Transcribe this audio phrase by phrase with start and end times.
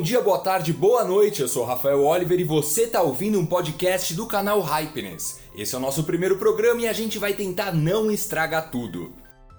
[0.00, 1.42] Bom dia, boa tarde, boa noite.
[1.42, 5.40] Eu sou Rafael Oliver e você está ouvindo um podcast do canal Hypeness.
[5.54, 9.12] Esse é o nosso primeiro programa e a gente vai tentar não estragar tudo.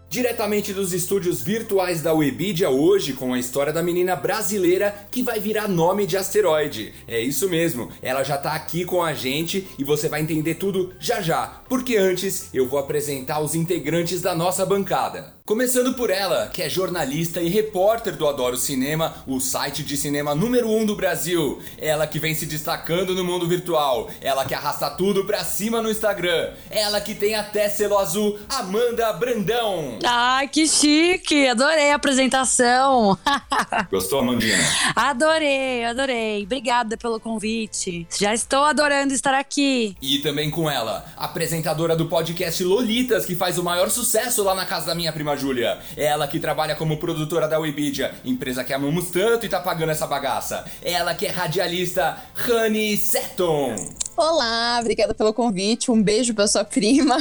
[0.10, 5.40] Diretamente dos estúdios virtuais da Webidia hoje com a história da menina brasileira que vai
[5.40, 6.92] virar nome de asteroide.
[7.08, 10.92] É isso mesmo, ela já tá aqui com a gente e você vai entender tudo
[11.00, 11.62] já já.
[11.70, 15.36] Porque antes eu vou apresentar os integrantes da nossa bancada.
[15.44, 20.36] Começando por ela, que é jornalista e repórter do Adoro Cinema, o site de cinema
[20.36, 21.60] número 1 um do Brasil.
[21.80, 24.10] Ela que vem se destacando no mundo virtual.
[24.22, 26.52] Ela que arrasta tudo pra cima no Instagram.
[26.70, 29.98] Ela que tem até selo azul, Amanda Brandão.
[30.06, 31.48] Ai, que chique!
[31.48, 33.18] Adorei a apresentação.
[33.92, 34.60] Gostou, Amandinha?
[34.96, 36.44] Adorei, adorei.
[36.44, 38.08] Obrigada pelo convite.
[38.16, 39.98] Já estou adorando estar aqui.
[40.02, 44.68] E também com ela, apresentadora do podcast Lolitas, que faz o maior sucesso lá na
[44.68, 45.80] casa da minha prima Júlia.
[45.98, 50.06] Ela que trabalha como produtora da Webidia, empresa que amamos tanto e tá pagando essa
[50.06, 50.64] bagaça.
[50.84, 53.76] Ela que é radialista, Honey Seton.
[54.16, 55.90] Olá, obrigada pelo convite.
[55.90, 57.18] Um beijo pra sua prima.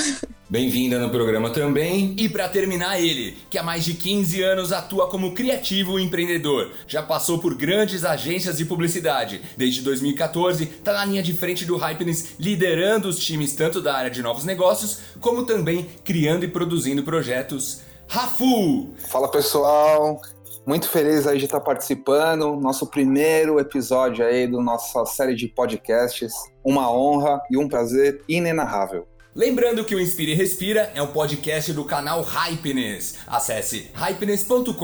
[0.50, 2.12] Bem-vinda no programa também.
[2.18, 6.72] E para terminar, ele, que há mais de 15 anos atua como criativo e empreendedor.
[6.88, 9.41] Já passou por grandes agências de publicidade.
[9.56, 14.10] Desde 2014, tá na linha de frente do Hypeness, liderando os times tanto da área
[14.10, 17.82] de novos negócios, como também criando e produzindo projetos.
[18.11, 18.92] Rafu!
[19.08, 20.20] Fala pessoal,
[20.66, 26.33] muito feliz aí de estar participando, nosso primeiro episódio aí da nossa série de podcasts.
[26.64, 29.06] Uma honra e um prazer inenarrável.
[29.33, 33.14] Lembrando que o Inspire e Respira é um podcast do canal Hypeness.
[33.28, 34.75] Acesse hypeness.com.br.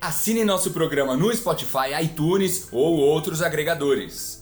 [0.00, 4.37] Assine nosso programa no Spotify, iTunes ou outros agregadores.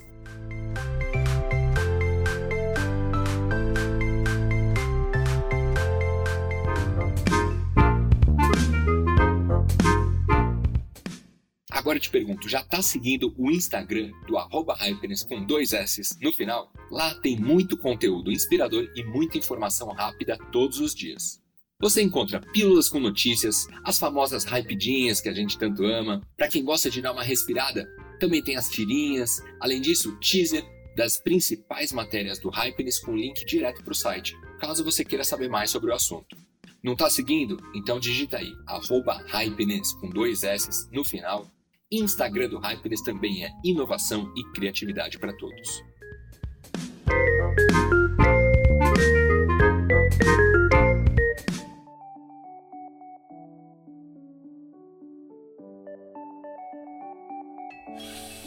[11.86, 16.02] Agora eu te pergunto, já tá seguindo o Instagram do arroba Hypeness com dois S
[16.20, 16.72] no final?
[16.91, 21.41] Lá tem muito conteúdo inspirador e muita informação rápida todos os dias.
[21.80, 26.20] Você encontra pílulas com notícias, as famosas hypedinhas que a gente tanto ama.
[26.36, 29.41] Para quem gosta de dar uma respirada, também tem as tirinhas.
[29.60, 30.66] Além disso, teaser
[30.97, 35.48] das principais matérias do Hypeness com link direto para o site, caso você queira saber
[35.48, 36.36] mais sobre o assunto.
[36.82, 37.62] Não está seguindo?
[37.76, 41.48] Então digita aí, arroba Hypeness com dois S no final
[41.91, 45.84] Instagram do Hypeness também é inovação e criatividade para todos.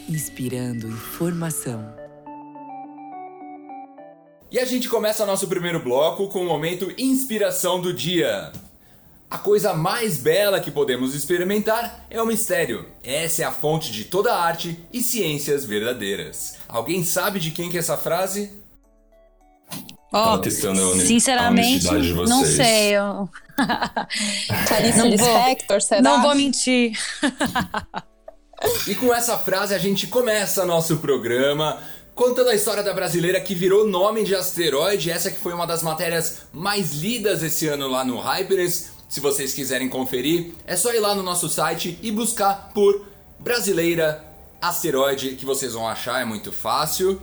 [0.06, 1.94] Inspirando informação.
[4.50, 8.52] E a gente começa nosso primeiro bloco com o momento Inspiração do Dia.
[9.30, 12.86] A coisa mais bela que podemos experimentar é o mistério.
[13.00, 16.56] Essa é a fonte de toda arte e ciências verdadeiras.
[16.68, 18.50] Alguém sabe de quem que é essa frase?
[20.12, 20.42] Oh,
[20.98, 21.86] sinceramente,
[22.26, 22.96] não sei.
[22.96, 23.28] Eu...
[24.66, 26.02] Clarice Lispector, será?
[26.02, 26.98] Não vou mentir.
[28.88, 31.80] e com essa frase a gente começa nosso programa
[32.16, 35.84] contando a história da brasileira que virou nome de asteroide, essa que foi uma das
[35.84, 38.99] matérias mais lidas esse ano lá no Hyperus.
[39.10, 43.04] Se vocês quiserem conferir, é só ir lá no nosso site e buscar por
[43.40, 44.24] Brasileira
[44.62, 47.20] Asteroide, que vocês vão achar, é muito fácil.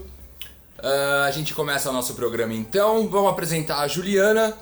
[0.78, 3.08] Uh, a gente começa o nosso programa então.
[3.08, 4.54] Vamos apresentar a Juliana.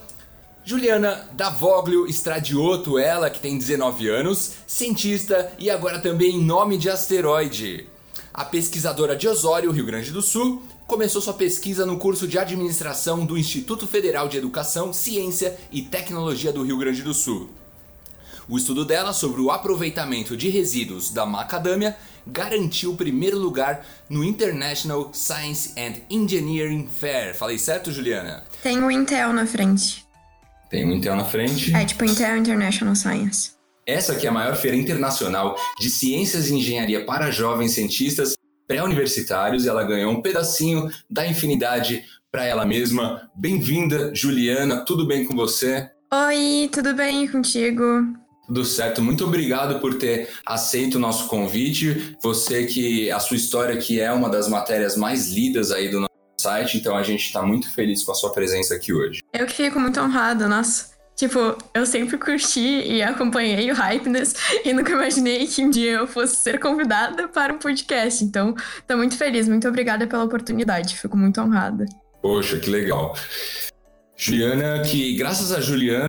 [0.64, 7.88] Juliana Davoglio Stradioto, ela que tem 19 anos, cientista e agora também nome de asteroide.
[8.32, 13.26] A pesquisadora de Osório, Rio Grande do Sul, começou sua pesquisa no curso de administração
[13.26, 17.50] do Instituto Federal de Educação, Ciência e Tecnologia do Rio Grande do Sul.
[18.48, 24.22] O estudo dela sobre o aproveitamento de resíduos da macadâmia garantiu o primeiro lugar no
[24.22, 27.34] International Science and Engineering Fair.
[27.34, 28.44] Falei certo, Juliana?
[28.62, 30.06] Tem o Intel na frente.
[30.70, 31.74] Tem o Intel na frente?
[31.74, 33.56] É tipo Intel International Science.
[33.84, 38.36] Essa aqui é a maior feira internacional de ciências e engenharia para jovens cientistas
[38.66, 43.30] pré-universitários e ela ganhou um pedacinho da infinidade para ela mesma.
[43.34, 45.88] Bem-vinda, Juliana, tudo bem com você?
[46.12, 47.84] Oi, tudo bem contigo?
[48.46, 52.16] Tudo certo, muito obrigado por ter aceito o nosso convite.
[52.22, 56.10] Você que a sua história que é uma das matérias mais lidas aí do nosso
[56.40, 59.20] site, então a gente está muito feliz com a sua presença aqui hoje.
[59.32, 60.95] Eu que fico muito honrada, nossa.
[61.16, 66.06] Tipo, eu sempre curti e acompanhei o Hypeness e nunca imaginei que um dia eu
[66.06, 68.22] fosse ser convidada para um podcast.
[68.22, 68.54] Então,
[68.86, 71.86] tô muito feliz, muito obrigada pela oportunidade, fico muito honrada.
[72.20, 73.16] Poxa, que legal.
[74.14, 76.06] Juliana, que graças a Juliana,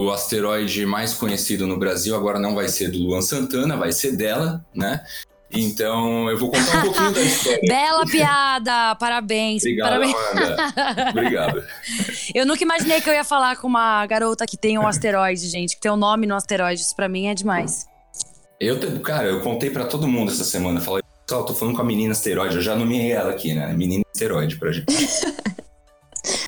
[0.00, 4.16] o asteroide mais conhecido no Brasil agora não vai ser do Luan Santana, vai ser
[4.16, 5.04] dela, né?
[5.54, 7.60] Então, eu vou contar um pouquinho da história.
[7.68, 8.94] Bela piada!
[8.96, 9.62] Parabéns!
[9.62, 10.14] Obrigado, Parabéns.
[10.14, 11.10] Amanda.
[11.10, 11.64] Obrigado.
[12.34, 15.74] Eu nunca imaginei que eu ia falar com uma garota que tem um asteroide, gente,
[15.76, 16.80] que tem um nome no asteroide.
[16.80, 17.86] Isso pra mim é demais.
[18.58, 20.80] Eu, cara, eu contei pra todo mundo essa semana.
[20.80, 22.56] Falei, pessoal, tô falando com a menina asteroide.
[22.56, 23.72] Eu já nomeei ela aqui, né?
[23.74, 24.86] Menina asteroide pra gente.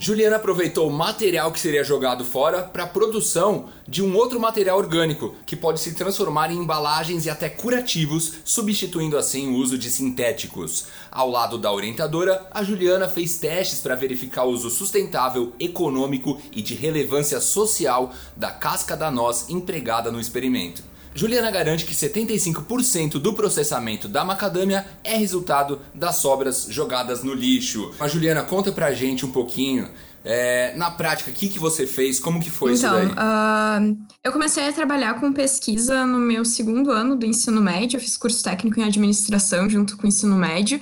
[0.05, 4.77] Juliana aproveitou o material que seria jogado fora para a produção de um outro material
[4.77, 9.89] orgânico que pode se transformar em embalagens e até curativos, substituindo assim o uso de
[9.91, 10.89] sintéticos.
[11.11, 16.61] Ao lado da orientadora, a Juliana fez testes para verificar o uso sustentável, econômico e
[16.61, 20.83] de relevância social da casca da noz empregada no experimento.
[21.15, 27.93] Juliana garante que 75% do processamento da macadâmia é resultado das sobras jogadas no lixo.
[27.99, 29.89] Mas Juliana, conta pra gente um pouquinho,
[30.25, 33.15] é, na prática, o que, que você fez, como que foi então, isso daí?
[33.17, 33.81] ah,
[34.25, 37.97] eu comecei a trabalhar com pesquisa no meu segundo ano do ensino médio.
[37.97, 40.81] Eu fiz curso técnico em administração junto com o ensino médio.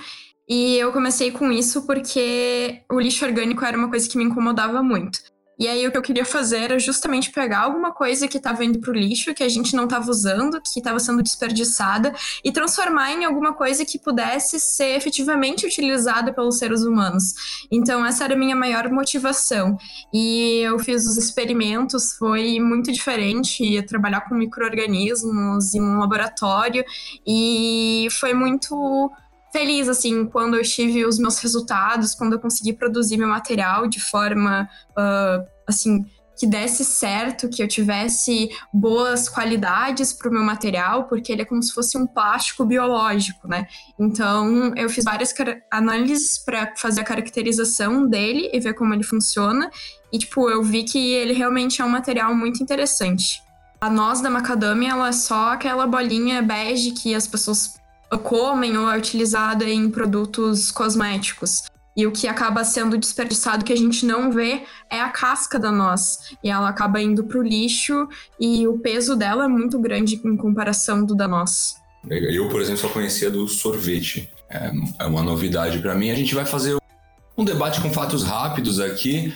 [0.49, 4.83] E eu comecei com isso porque o lixo orgânico era uma coisa que me incomodava
[4.83, 5.21] muito.
[5.59, 8.81] E aí o que eu queria fazer era justamente pegar alguma coisa que estava indo
[8.81, 12.13] para o lixo, que a gente não estava usando, que estava sendo desperdiçada,
[12.45, 17.35] e transformar em alguma coisa que pudesse ser efetivamente utilizada pelos seres humanos.
[17.71, 19.77] Então essa era a minha maior motivação.
[20.13, 26.85] E eu fiz os experimentos, foi muito diferente ia trabalhar com micro-organismos em um laboratório,
[27.27, 29.11] e foi muito
[29.53, 34.01] feliz, assim, quando eu tive os meus resultados, quando eu consegui produzir meu material de
[34.01, 36.05] forma, uh, assim,
[36.37, 41.45] que desse certo, que eu tivesse boas qualidades para o meu material, porque ele é
[41.45, 43.67] como se fosse um plástico biológico, né?
[43.99, 45.33] Então, eu fiz várias
[45.71, 49.71] análises para fazer a caracterização dele e ver como ele funciona.
[50.11, 53.43] E, tipo, eu vi que ele realmente é um material muito interessante.
[53.81, 57.75] A noz da macadâmia, ela é só aquela bolinha bege que as pessoas
[58.19, 61.65] comem ou é utilizada em produtos cosméticos.
[61.95, 65.71] E o que acaba sendo desperdiçado que a gente não vê é a casca da
[65.71, 66.35] noz.
[66.43, 68.09] E ela acaba indo para o lixo
[68.41, 71.77] e o peso dela é muito grande em comparação do da noz.
[72.09, 74.29] Eu, por exemplo, só conhecia do sorvete.
[74.49, 74.71] É,
[75.01, 76.11] é uma novidade para mim.
[76.11, 76.77] A gente vai fazer
[77.37, 79.35] um debate com fatos rápidos aqui.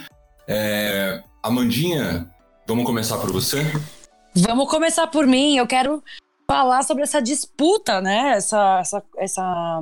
[0.49, 2.31] É, Amandinha,
[2.67, 3.64] vamos começar por você?
[4.34, 5.56] Vamos começar por mim.
[5.56, 6.02] Eu quero
[6.49, 8.35] falar sobre essa disputa, né?
[8.37, 9.81] Essa, essa, essa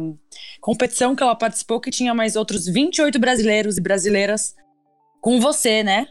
[0.61, 4.55] competição que ela participou, que tinha mais outros 28 brasileiros e brasileiras
[5.21, 6.09] com você, né?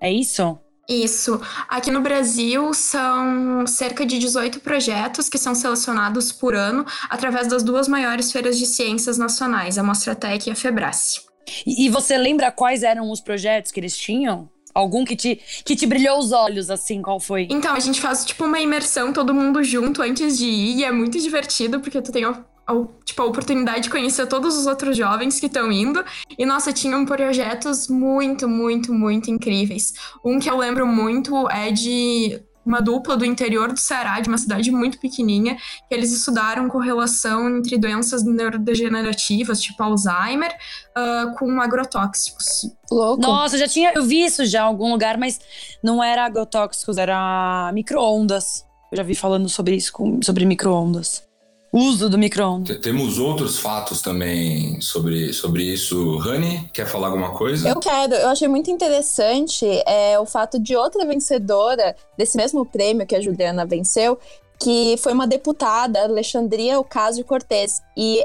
[0.00, 0.58] É isso?
[0.88, 1.40] Isso.
[1.68, 7.62] Aqui no Brasil são cerca de 18 projetos que são selecionados por ano através das
[7.62, 11.22] duas maiores feiras de ciências nacionais, a Mostratec e a Febrace.
[11.66, 14.48] E, e você lembra quais eram os projetos que eles tinham?
[14.76, 17.48] Algum que te, que te brilhou os olhos, assim, qual foi?
[17.50, 20.92] Então, a gente faz, tipo, uma imersão, todo mundo junto antes de ir, e é
[20.92, 24.94] muito divertido, porque tu tem, a, a, tipo, a oportunidade de conhecer todos os outros
[24.94, 26.04] jovens que estão indo.
[26.38, 29.94] E, nossa, tinham projetos muito, muito, muito incríveis.
[30.22, 34.36] Um que eu lembro muito é de uma dupla do interior do Ceará, de uma
[34.36, 40.50] cidade muito pequenininha, que eles estudaram correlação entre doenças neurodegenerativas, tipo Alzheimer,
[40.96, 42.70] uh, com agrotóxicos.
[42.90, 43.22] Louco.
[43.22, 45.40] Nossa, já tinha, eu vi isso já em algum lugar, mas
[45.82, 48.64] não era agrotóxicos, era micro-ondas.
[48.90, 51.25] Eu já vi falando sobre isso, com, sobre micro-ondas.
[51.72, 52.78] Uso do micro-ondas.
[52.78, 56.16] Temos outros fatos também sobre, sobre isso.
[56.18, 57.68] Rani, quer falar alguma coisa?
[57.68, 58.14] Eu quero.
[58.14, 63.20] Eu achei muito interessante é, o fato de outra vencedora desse mesmo prêmio que a
[63.20, 64.18] Juliana venceu,
[64.58, 67.82] que foi uma deputada, Alexandria Ocasio-Cortez.
[67.96, 68.24] E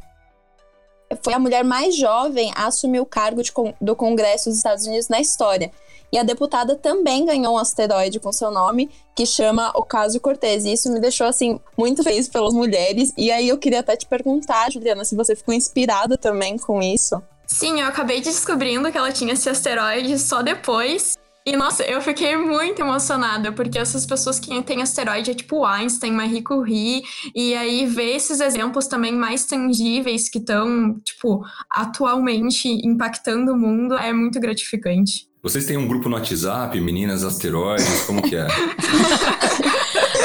[1.22, 5.10] foi a mulher mais jovem a assumir o cargo de, do Congresso dos Estados Unidos
[5.10, 5.72] na história.
[6.12, 10.66] E a deputada também ganhou um asteroide com seu nome, que chama Ocasio-Cortez.
[10.66, 13.14] E isso me deixou, assim, muito feliz pelas mulheres.
[13.18, 17.22] E aí eu queria até te perguntar, Juliana, se você ficou inspirada também com isso.
[17.48, 21.18] Sim, eu acabei descobrindo que ela tinha esse asteroide só depois.
[21.46, 26.12] E nossa, eu fiquei muito emocionada, porque essas pessoas que têm asteroide é tipo Einstein,
[26.12, 27.02] Marie Curie,
[27.34, 33.96] e aí ver esses exemplos também mais tangíveis que estão, tipo, atualmente impactando o mundo
[33.96, 35.31] é muito gratificante.
[35.44, 38.46] Vocês têm um grupo no WhatsApp, Meninas Asteroides, como que é?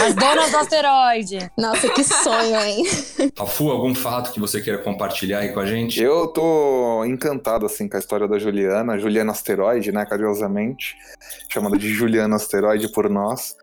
[0.05, 1.51] As donas do asteroide.
[1.57, 2.85] Nossa, que sonho, hein?
[3.39, 6.03] Rafu, algum fato que você queira compartilhar aí com a gente?
[6.03, 10.97] Eu tô encantado, assim, com a história da Juliana, Juliana Asteroide, né, carinhosamente,
[11.49, 13.55] chamada de Juliana Asteroide por nós.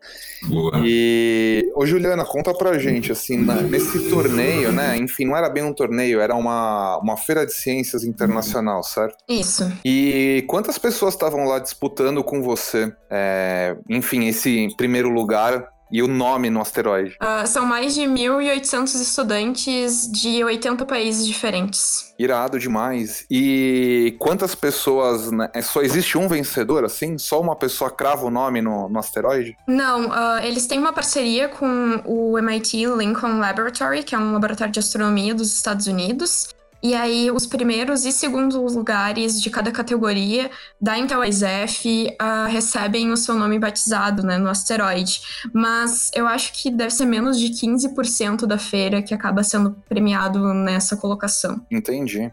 [0.48, 0.74] Boa.
[0.84, 5.64] E, ô Juliana, conta pra gente, assim, na- nesse torneio, né, enfim, não era bem
[5.64, 9.16] um torneio, era uma, uma feira de ciências internacional, certo?
[9.30, 9.72] Isso.
[9.86, 16.08] E quantas pessoas estavam lá disputando com você, é, enfim, esse primeiro lugar e o
[16.08, 17.16] nome no asteroide?
[17.20, 22.12] Ah, são mais de 1.800 estudantes de 80 países diferentes.
[22.18, 23.28] Irado demais.
[23.30, 27.20] E quantas pessoas, né, é só existe um vencedor, assim?
[27.20, 29.56] Só uma pessoa crava o nome no, no asteroide?
[29.68, 34.74] Não, ah, eles têm uma parceria com o MIT Lincoln Laboratory, que é um laboratório
[34.74, 36.50] de astronomia dos Estados Unidos.
[36.84, 43.10] E aí, os primeiros e segundos lugares de cada categoria da Intel ISF ah, recebem
[43.10, 45.22] o seu nome batizado né, no asteroide.
[45.54, 50.54] Mas eu acho que deve ser menos de 15% da feira que acaba sendo premiado
[50.54, 51.66] nessa colocação.
[51.72, 52.30] Entendi.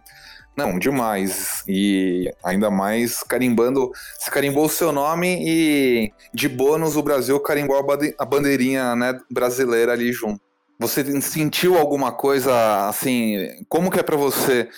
[0.56, 1.62] Não, demais.
[1.68, 3.92] E ainda mais carimbando.
[4.18, 7.76] Você carimbou o seu nome e de bônus o Brasil carimbou
[8.18, 10.49] a bandeirinha né, brasileira ali junto.
[10.80, 13.36] Você sentiu alguma coisa assim?
[13.68, 14.68] Como que é pra você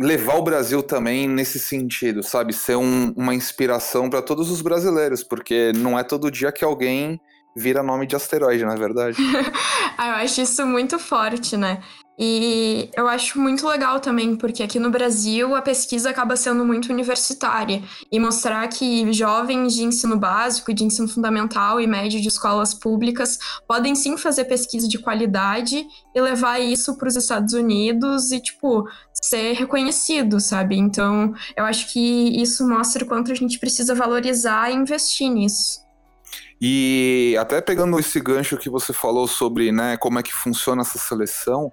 [0.00, 2.52] levar o Brasil também nesse sentido, sabe?
[2.52, 7.20] Ser um- uma inspiração pra todos os brasileiros, porque não é todo dia que alguém
[7.56, 9.16] vira nome de asteroide, na verdade.
[9.96, 11.80] Ah, eu acho isso muito forte, né?
[12.16, 16.92] E eu acho muito legal também, porque aqui no Brasil a pesquisa acaba sendo muito
[16.92, 22.72] universitária e mostrar que jovens de ensino básico, de ensino fundamental e médio de escolas
[22.72, 28.38] públicas podem sim fazer pesquisa de qualidade e levar isso para os Estados Unidos e,
[28.38, 30.76] tipo, ser reconhecido, sabe?
[30.76, 35.83] Então, eu acho que isso mostra o quanto a gente precisa valorizar e investir nisso.
[36.60, 40.98] E até pegando esse gancho que você falou sobre né, como é que funciona essa
[40.98, 41.72] seleção,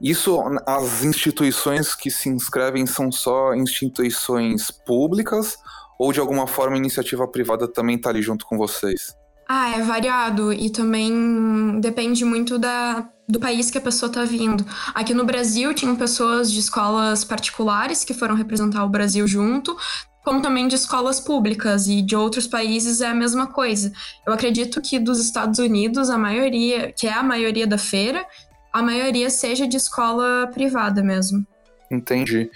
[0.00, 5.56] isso, as instituições que se inscrevem são só instituições públicas
[5.98, 9.16] ou de alguma forma a iniciativa privada também está ali junto com vocês?
[9.48, 14.66] Ah, é variado e também depende muito da, do país que a pessoa está vindo.
[14.92, 19.76] Aqui no Brasil tinham pessoas de escolas particulares que foram representar o Brasil junto,
[20.26, 23.92] como também de escolas públicas e de outros países é a mesma coisa.
[24.26, 28.26] Eu acredito que dos Estados Unidos a maioria, que é a maioria da feira,
[28.72, 31.46] a maioria seja de escola privada mesmo.
[31.88, 32.50] Entendi.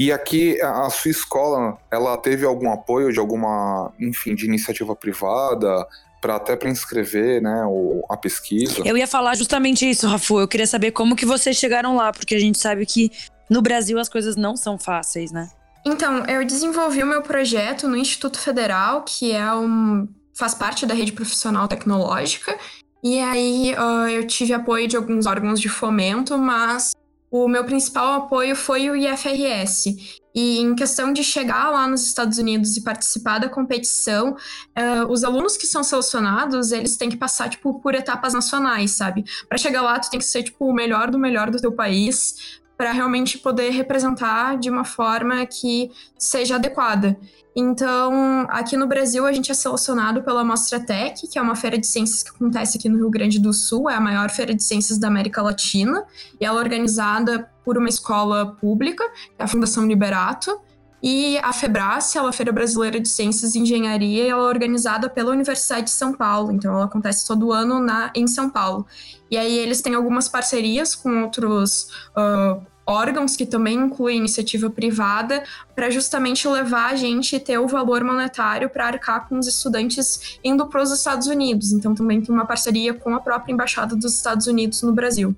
[0.00, 5.86] E aqui a sua escola, ela teve algum apoio de alguma, enfim, de iniciativa privada
[6.20, 8.82] para até para inscrever, né, o, a pesquisa?
[8.84, 10.40] Eu ia falar justamente isso, Rafu.
[10.40, 13.12] Eu queria saber como que vocês chegaram lá, porque a gente sabe que
[13.48, 15.48] no Brasil as coisas não são fáceis, né?
[15.84, 20.94] Então, eu desenvolvi o meu projeto no Instituto Federal, que é um faz parte da
[20.94, 22.56] rede profissional tecnológica.
[23.02, 26.92] E aí ah, eu tive apoio de alguns órgãos de fomento, mas
[27.30, 30.20] o meu principal apoio foi o IFRS.
[30.34, 34.36] E em questão de chegar lá nos Estados Unidos e participar da competição,
[34.74, 39.24] ah, os alunos que são selecionados, eles têm que passar tipo por etapas nacionais, sabe?
[39.48, 42.60] Para chegar lá, tu tem que ser tipo o melhor do melhor do teu país,
[42.82, 47.16] para realmente poder representar de uma forma que seja adequada.
[47.54, 51.78] Então, aqui no Brasil, a gente é selecionado pela Mostra Tech, que é uma feira
[51.78, 54.64] de ciências que acontece aqui no Rio Grande do Sul, é a maior feira de
[54.64, 56.04] ciências da América Latina,
[56.40, 59.04] e ela é organizada por uma escola pública,
[59.38, 60.60] é a Fundação Liberato,
[61.00, 64.48] e a FEBRACE, ela é a Feira Brasileira de Ciências e Engenharia, e ela é
[64.48, 68.84] organizada pela Universidade de São Paulo, então ela acontece todo ano na, em São Paulo.
[69.30, 75.42] E aí eles têm algumas parcerias com outros ah, órgãos que também incluem iniciativa privada
[75.74, 80.66] para justamente levar a gente ter o valor monetário para arcar com os estudantes indo
[80.66, 81.72] para os Estados Unidos.
[81.72, 85.34] Então também tem uma parceria com a própria embaixada dos Estados Unidos no Brasil.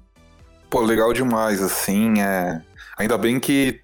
[0.71, 2.63] Pô, legal demais, assim, é...
[2.97, 3.81] Ainda bem que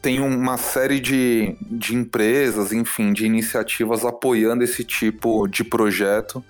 [0.00, 6.44] tem uma série de, de empresas, enfim, de iniciativas apoiando esse tipo de projeto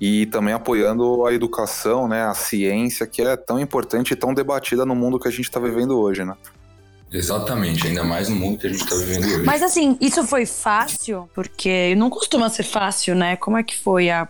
[0.00, 4.86] e também apoiando a educação, né, a ciência, que é tão importante e tão debatida
[4.86, 6.34] no mundo que a gente está vivendo hoje, né?
[7.10, 9.44] Exatamente, ainda mais no mundo que a gente tá vivendo hoje.
[9.44, 11.28] Mas assim, isso foi fácil?
[11.34, 13.36] Porque não costuma ser fácil, né?
[13.36, 14.28] Como é que foi a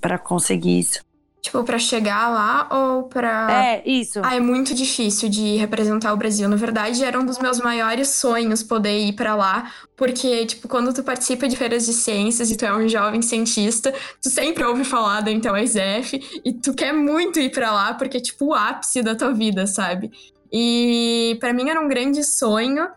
[0.00, 1.00] para conseguir isso?
[1.46, 4.20] Tipo, para chegar lá ou para É, isso.
[4.24, 6.48] Ah, é muito difícil de representar o Brasil.
[6.48, 10.92] Na verdade, era um dos meus maiores sonhos poder ir pra lá, porque, tipo, quando
[10.92, 14.82] tu participa de feiras de ciências e tu é um jovem cientista, tu sempre ouve
[14.82, 18.52] falar da Intel ISF e tu quer muito ir pra lá, porque é, tipo, o
[18.54, 20.10] ápice da tua vida, sabe?
[20.52, 22.88] E pra mim era um grande sonho.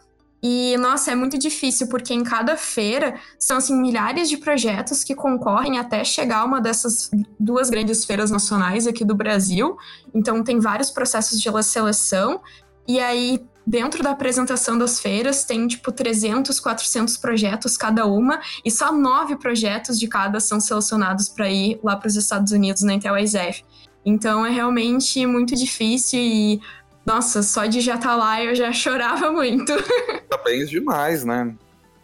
[0.41, 5.13] E, nossa, é muito difícil, porque em cada feira são, assim, milhares de projetos que
[5.13, 9.77] concorrem até chegar a uma dessas duas grandes feiras nacionais aqui do Brasil.
[10.13, 12.39] Então, tem vários processos de seleção.
[12.87, 18.39] E aí, dentro da apresentação das feiras, tem, tipo, 300, 400 projetos cada uma.
[18.63, 22.81] E só nove projetos de cada são selecionados para ir lá para os Estados Unidos
[22.81, 23.65] na Intel ISF.
[24.05, 26.61] Então, é realmente muito difícil e
[27.09, 29.73] nossa, só de já estar tá lá eu já chorava muito.
[30.29, 31.55] Parabéns demais, né?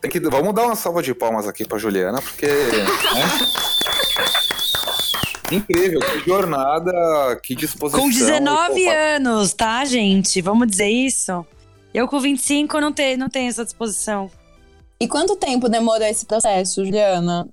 [0.02, 2.48] Tem que, vamos dar uma salva de palmas aqui pra Juliana, porque.
[2.48, 2.86] Né?
[5.58, 8.02] Incrível, que jornada, que disposição.
[8.02, 10.42] Com 19 anos, tá, gente?
[10.42, 11.46] Vamos dizer isso?
[11.94, 14.32] Eu com 25 não tenho, não tenho essa disposição.
[15.00, 17.48] E quanto tempo demorou esse processo, Juliana?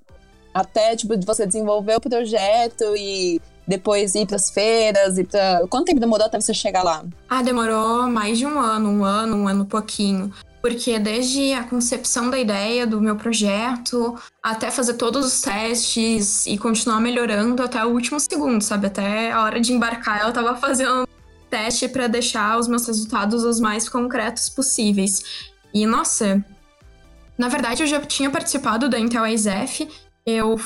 [0.51, 5.65] Até, tipo, de você desenvolver o projeto e depois ir para as feiras, e para
[5.69, 7.03] quanto tempo demorou até você chegar lá?
[7.29, 10.31] Ah, demorou mais de um ano, um ano, um ano pouquinho.
[10.61, 16.57] Porque desde a concepção da ideia do meu projeto, até fazer todos os testes e
[16.57, 18.87] continuar melhorando até o último segundo, sabe?
[18.87, 21.05] Até a hora de embarcar, eu estava fazendo
[21.49, 25.45] teste para deixar os meus resultados os mais concretos possíveis.
[25.73, 26.43] E nossa,
[27.37, 29.87] na verdade eu já tinha participado da Intel ISF,
[30.25, 30.57] eu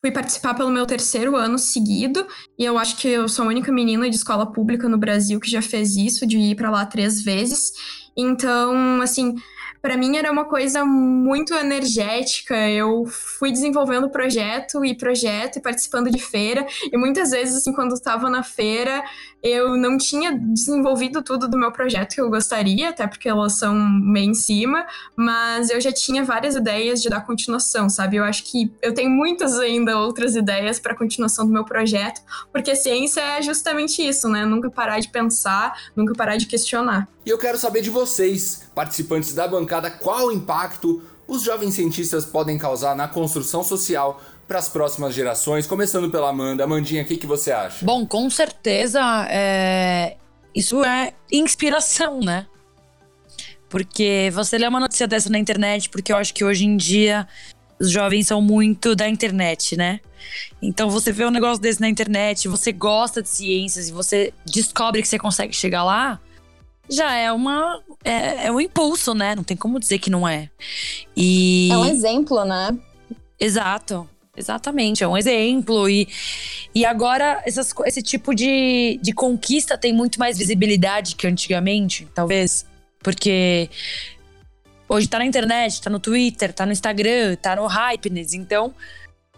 [0.00, 2.24] Fui participar pelo meu terceiro ano seguido,
[2.56, 5.50] e eu acho que eu sou a única menina de escola pública no Brasil que
[5.50, 7.72] já fez isso, de ir para lá três vezes.
[8.18, 9.36] Então, assim,
[9.80, 12.68] para mim era uma coisa muito energética.
[12.68, 17.94] Eu fui desenvolvendo projeto e projeto e participando de feira, e muitas vezes, assim, quando
[17.94, 19.04] estava na feira,
[19.42, 23.72] eu não tinha desenvolvido tudo do meu projeto que eu gostaria, até porque elas são
[23.74, 24.84] meio em cima,
[25.14, 28.16] mas eu já tinha várias ideias de dar continuação, sabe?
[28.16, 32.20] Eu acho que eu tenho muitas ainda outras ideias para continuação do meu projeto,
[32.52, 34.44] porque ciência é justamente isso, né?
[34.44, 37.08] Nunca parar de pensar, nunca parar de questionar.
[37.28, 42.56] E eu quero saber de vocês, participantes da bancada, qual impacto os jovens cientistas podem
[42.56, 45.66] causar na construção social para as próximas gerações?
[45.66, 46.64] Começando pela Amanda.
[46.64, 47.84] Amandinha, o que, que você acha?
[47.84, 50.16] Bom, com certeza é...
[50.54, 52.46] isso é inspiração, né?
[53.68, 57.28] Porque você lê uma notícia dessa na internet, porque eu acho que hoje em dia
[57.78, 60.00] os jovens são muito da internet, né?
[60.62, 65.02] Então você vê um negócio desse na internet, você gosta de ciências e você descobre
[65.02, 66.18] que você consegue chegar lá,
[66.88, 69.34] já é uma é, é um impulso, né?
[69.34, 70.50] Não tem como dizer que não é.
[71.16, 72.76] E é um exemplo, né?
[73.38, 74.08] Exato.
[74.38, 75.90] Exatamente, é um exemplo.
[75.90, 76.08] E,
[76.72, 82.64] e agora essas, esse tipo de, de conquista tem muito mais visibilidade que antigamente, talvez.
[83.02, 83.68] Porque
[84.88, 88.32] hoje tá na internet, tá no Twitter, tá no Instagram, tá no Hypeness.
[88.32, 88.72] Então,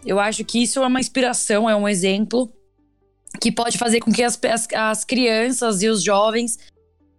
[0.05, 2.51] eu acho que isso é uma inspiração, é um exemplo
[3.39, 6.59] que pode fazer com que as, as, as crianças e os jovens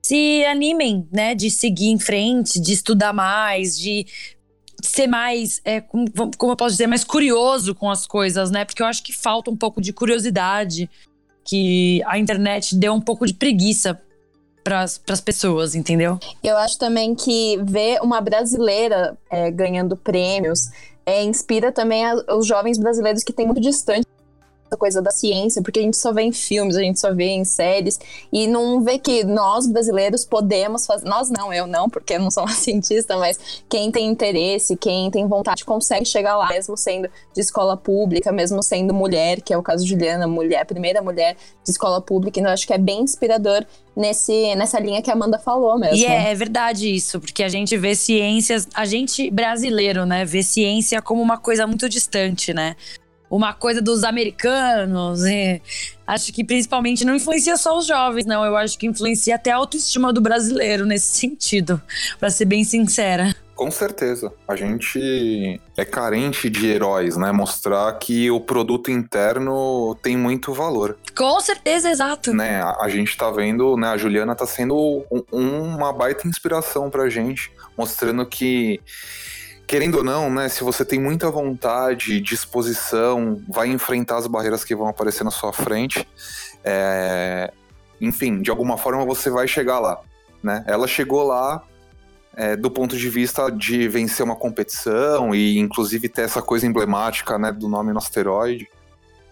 [0.05, 4.07] se animem, né, de seguir em frente, de estudar mais, de
[4.83, 6.07] ser mais, é, como,
[6.43, 8.65] eu posso dizer, mais curioso com as coisas, né?
[8.65, 10.91] Porque eu acho que falta um pouco de curiosidade,
[11.45, 14.01] que a internet deu um pouco de preguiça
[14.65, 16.19] para as pessoas, entendeu?
[16.43, 20.71] Eu acho também que ver uma brasileira é, ganhando prêmios
[21.05, 24.07] é, inspira também a, os jovens brasileiros que têm muito distante
[24.77, 27.45] coisa da ciência, porque a gente só vê em filmes, a gente só vê em
[27.45, 27.99] séries,
[28.33, 31.09] e não vê que nós brasileiros podemos fazer.
[31.09, 35.11] Nós não, eu não, porque eu não sou uma cientista, mas quem tem interesse, quem
[35.11, 39.59] tem vontade, consegue chegar lá, mesmo sendo de escola pública, mesmo sendo mulher, que é
[39.59, 42.79] o caso de Juliana, mulher, primeira mulher de escola pública, então eu acho que é
[42.79, 43.65] bem inspirador
[43.97, 45.97] nesse, nessa linha que a Amanda falou mesmo.
[45.97, 50.43] E é, é, verdade isso, porque a gente vê ciências, a gente brasileiro, né, vê
[50.43, 52.77] ciência como uma coisa muito distante, né?
[53.33, 55.25] Uma coisa dos americanos.
[55.25, 55.61] E
[56.07, 58.45] acho que principalmente não influencia só os jovens, não.
[58.45, 61.81] Eu acho que influencia até a autoestima do brasileiro nesse sentido,
[62.21, 63.35] para ser bem sincera.
[63.55, 64.33] Com certeza.
[64.49, 67.31] A gente é carente de heróis, né?
[67.33, 70.99] Mostrar que o produto interno tem muito valor.
[71.17, 72.35] Com certeza, exato.
[72.35, 72.61] Né?
[72.61, 73.89] A, a gente tá vendo, né?
[73.89, 78.81] A Juliana tá sendo um, uma baita inspiração pra gente, mostrando que
[79.73, 84.77] querendo ou não, né, se você tem muita vontade, disposição, vai enfrentar as barreiras que
[84.77, 86.07] vão aparecer na sua frente,
[86.63, 87.51] é,
[87.99, 89.99] enfim, de alguma forma você vai chegar lá,
[90.43, 90.63] né?
[90.67, 91.63] Ela chegou lá
[92.37, 97.39] é, do ponto de vista de vencer uma competição e inclusive ter essa coisa emblemática,
[97.39, 98.69] né, do nome no asteroide.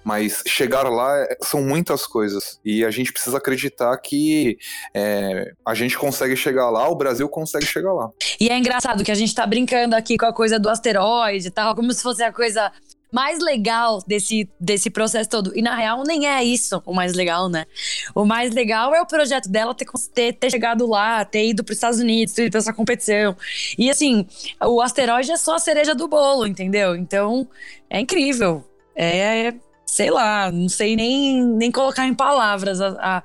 [0.03, 2.59] Mas chegar lá é, são muitas coisas.
[2.65, 4.57] E a gente precisa acreditar que
[4.95, 8.11] é, a gente consegue chegar lá, o Brasil consegue chegar lá.
[8.41, 11.51] E é engraçado que a gente tá brincando aqui com a coisa do asteroide e
[11.51, 12.73] tal, como se fosse a coisa
[13.13, 15.53] mais legal desse, desse processo todo.
[15.57, 17.67] E na real, nem é isso o mais legal, né?
[18.15, 21.73] O mais legal é o projeto dela ter, ter, ter chegado lá, ter ido para
[21.73, 23.37] os Estados Unidos, ter ido pra essa competição.
[23.77, 24.27] E assim,
[24.63, 26.95] o asteroide é só a cereja do bolo, entendeu?
[26.95, 27.49] Então,
[27.89, 28.65] é incrível.
[28.95, 29.55] É,
[29.91, 33.23] sei lá, não sei nem, nem colocar em palavras a, a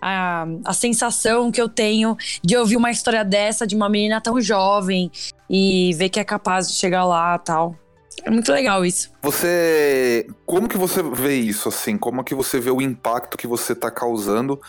[0.00, 4.40] a, a sensação que eu tenho de ouvir uma história dessa de uma menina tão
[4.40, 5.10] jovem
[5.50, 7.74] e ver que é capaz de chegar lá tal.
[8.24, 9.10] É muito legal isso.
[9.22, 10.26] Você.
[10.44, 11.96] Como que você vê isso, assim?
[11.96, 14.60] Como que você vê o impacto que você está causando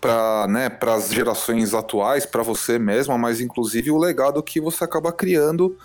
[0.00, 5.12] para né, as gerações atuais, para você mesma, mas inclusive o legado que você acaba
[5.12, 5.76] criando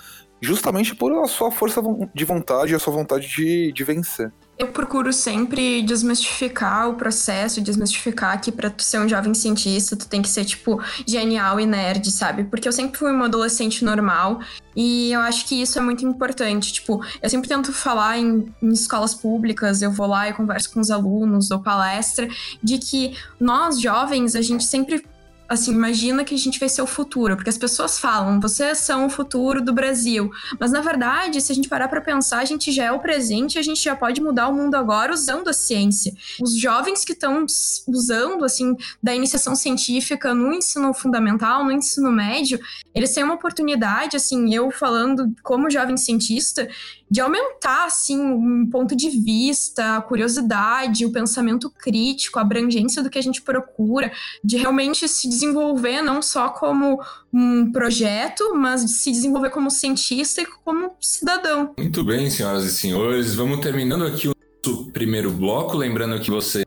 [0.42, 1.82] justamente por a sua força
[2.14, 4.32] de vontade e a sua vontade de, de vencer.
[4.58, 10.08] Eu procuro sempre desmistificar o processo, desmistificar que para tu ser um jovem cientista, tu
[10.08, 12.46] tem que ser, tipo, genial e nerd, sabe?
[12.46, 14.40] Porque eu sempre fui uma adolescente normal
[14.74, 16.72] e eu acho que isso é muito importante.
[16.72, 20.80] Tipo, eu sempre tento falar em, em escolas públicas, eu vou lá e converso com
[20.80, 22.26] os alunos, dou palestra,
[22.64, 25.04] de que nós jovens, a gente sempre
[25.48, 29.06] assim, imagina que a gente vai ser o futuro, porque as pessoas falam, vocês são
[29.06, 30.32] o futuro do Brasil.
[30.60, 33.60] Mas na verdade, se a gente parar para pensar, a gente já é o presente,
[33.60, 36.14] a gente já pode mudar o mundo agora usando a ciência.
[36.42, 37.46] Os jovens que estão
[37.88, 42.60] usando assim da iniciação científica no ensino fundamental, no ensino médio,
[42.94, 46.68] eles têm uma oportunidade, assim, eu falando como jovem cientista,
[47.10, 53.10] de aumentar assim um ponto de vista, a curiosidade, o pensamento crítico, a abrangência do
[53.10, 54.12] que a gente procura,
[54.44, 57.00] de realmente se desenvolver não só como
[57.32, 61.74] um projeto, mas de se desenvolver como cientista e como cidadão.
[61.78, 64.34] Muito bem, senhoras e senhores, vamos terminando aqui o
[64.66, 66.66] nosso primeiro bloco, lembrando que você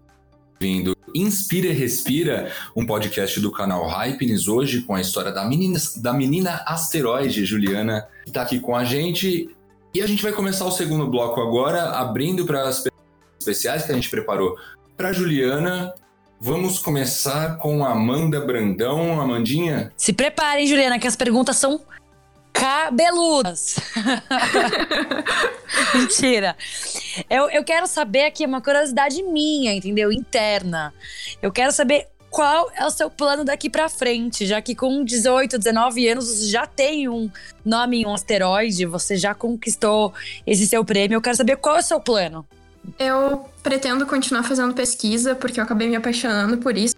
[0.60, 5.78] vindo Inspira e Respira, um podcast do canal Hypenes, hoje com a história da menina,
[5.96, 9.48] da menina asteroide, Juliana, que está aqui com a gente.
[9.94, 12.84] E a gente vai começar o segundo bloco agora, abrindo para as
[13.40, 14.56] especiais que a gente preparou
[14.96, 15.94] para Juliana.
[16.40, 19.20] Vamos começar com Amanda Brandão.
[19.20, 19.92] Amandinha?
[19.96, 21.80] Se preparem, Juliana, que as perguntas são
[22.52, 23.76] cabeludas.
[25.94, 26.56] Mentira.
[27.30, 30.12] Eu, eu quero saber aqui uma curiosidade minha, entendeu?
[30.12, 30.92] Interna.
[31.40, 35.58] Eu quero saber qual é o seu plano daqui para frente, já que com 18,
[35.58, 37.30] 19 anos você já tem um
[37.64, 40.12] nome em um asteroide, você já conquistou
[40.46, 41.16] esse seu prêmio.
[41.16, 42.46] Eu quero saber qual é o seu plano.
[42.98, 46.94] Eu pretendo continuar fazendo pesquisa, porque eu acabei me apaixonando por isso.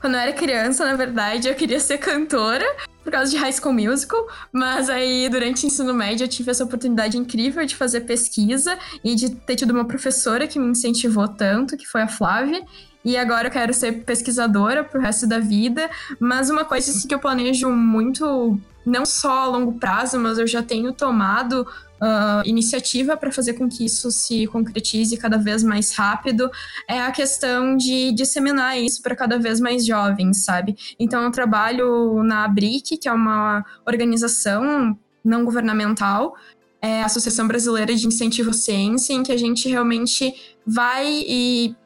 [0.00, 2.64] Quando eu era criança, na verdade, eu queria ser cantora
[3.04, 6.64] por causa de High School Musical, mas aí durante o ensino médio eu tive essa
[6.64, 11.76] oportunidade incrível de fazer pesquisa e de ter tido uma professora que me incentivou tanto,
[11.76, 12.64] que foi a Flávia,
[13.04, 15.88] e agora eu quero ser pesquisadora pro resto da vida.
[16.18, 20.46] Mas uma coisa assim, que eu planejo muito, não só a longo prazo, mas eu
[20.46, 21.66] já tenho tomado
[22.00, 26.50] uh, iniciativa para fazer com que isso se concretize cada vez mais rápido,
[26.88, 30.76] é a questão de disseminar isso para cada vez mais jovens, sabe?
[30.98, 36.34] Então eu trabalho na ABRIC, que é uma organização não governamental
[36.82, 40.34] é a Associação Brasileira de Incentivo à Ciência, em que a gente realmente
[40.66, 41.76] vai e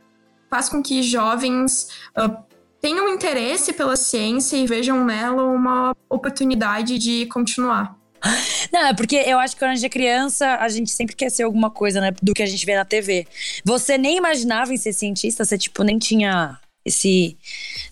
[0.51, 2.37] faz com que jovens uh,
[2.81, 7.97] tenham interesse pela ciência e vejam nela uma oportunidade de continuar.
[8.73, 11.31] Não, é porque eu acho que quando a gente é criança, a gente sempre quer
[11.31, 12.13] ser alguma coisa, né?
[12.23, 13.27] Do que a gente vê na TV.
[13.65, 17.39] Você nem imaginava em ser cientista, você, tipo, nem tinha esse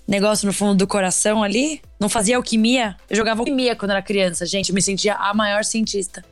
[0.07, 1.81] negócio no fundo do coração ali.
[2.01, 2.97] Não fazia alquimia.
[3.09, 4.71] Eu jogava alquimia quando era criança, gente.
[4.71, 6.25] Eu me sentia a maior cientista.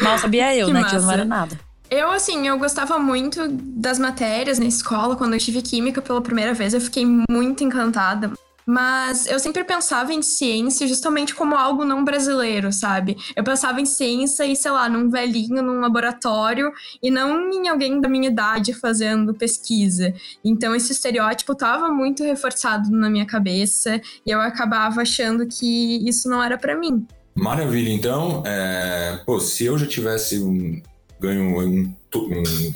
[0.00, 0.80] Mal sabia eu, que né?
[0.80, 0.90] Massa.
[0.90, 1.67] Que eu não era nada.
[1.90, 5.16] Eu, assim, eu gostava muito das matérias na escola.
[5.16, 8.32] Quando eu tive química pela primeira vez, eu fiquei muito encantada.
[8.66, 13.16] Mas eu sempre pensava em ciência justamente como algo não brasileiro, sabe?
[13.34, 16.70] Eu pensava em ciência e, sei lá, num velhinho num laboratório
[17.02, 20.12] e não em alguém da minha idade fazendo pesquisa.
[20.44, 26.28] Então esse estereótipo estava muito reforçado na minha cabeça e eu acabava achando que isso
[26.28, 27.06] não era para mim.
[27.34, 29.18] Maravilha, então, é...
[29.24, 30.82] pô, se eu já tivesse um
[31.20, 32.74] ganho um, um,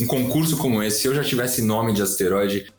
[0.00, 2.72] um concurso como esse, se eu já tivesse nome de asteroide,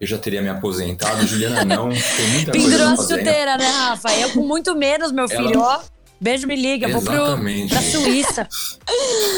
[0.00, 1.26] eu já teria me aposentado.
[1.26, 4.12] Juliana não, tem muita Pendurou a chuteira, né, Rafa?
[4.16, 5.84] Eu com muito menos, meu filho, ela...
[5.86, 6.00] ó.
[6.22, 7.74] Beijo, me liga, Exatamente.
[7.74, 8.48] vou pro, pra Suíça.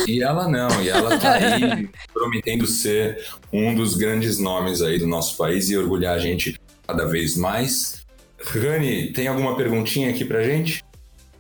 [0.09, 5.07] E ela não, e ela tá aí prometendo ser um dos grandes nomes aí do
[5.07, 8.03] nosso país e orgulhar a gente cada vez mais.
[8.45, 10.83] Rani, tem alguma perguntinha aqui pra gente?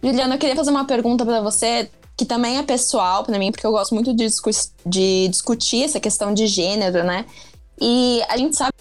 [0.00, 1.90] Juliana, eu queria fazer uma pergunta para você
[2.22, 4.48] que também é pessoal para mim, porque eu gosto muito de, discu
[4.86, 7.26] de discutir essa questão de gênero, né?
[7.80, 8.72] E a gente sabe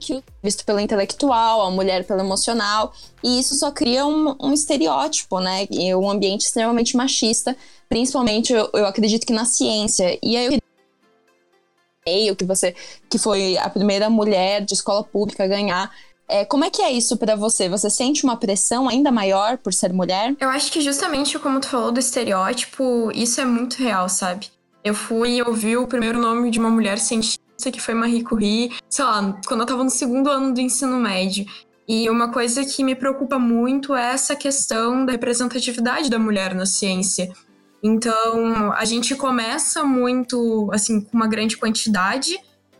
[0.00, 5.40] que visto pelo intelectual, a mulher pelo emocional, e isso só cria um, um estereótipo,
[5.40, 5.66] né?
[5.70, 7.54] E um ambiente extremamente machista,
[7.86, 10.18] principalmente eu, eu, acredito que na ciência.
[10.22, 10.58] E aí
[12.26, 12.74] eu que você
[13.10, 15.94] que foi a primeira mulher de escola pública a ganhar.
[16.28, 17.68] É, como é que é isso para você?
[17.68, 20.34] Você sente uma pressão ainda maior por ser mulher?
[20.40, 24.48] Eu acho que justamente como tu falou do estereótipo, isso é muito real, sabe?
[24.82, 29.04] Eu fui ouvir o primeiro nome de uma mulher cientista que foi Marie Curie, sei
[29.04, 31.46] lá, quando eu tava no segundo ano do ensino médio.
[31.88, 36.66] E uma coisa que me preocupa muito é essa questão da representatividade da mulher na
[36.66, 37.32] ciência.
[37.82, 42.36] Então, a gente começa muito, assim, com uma grande quantidade,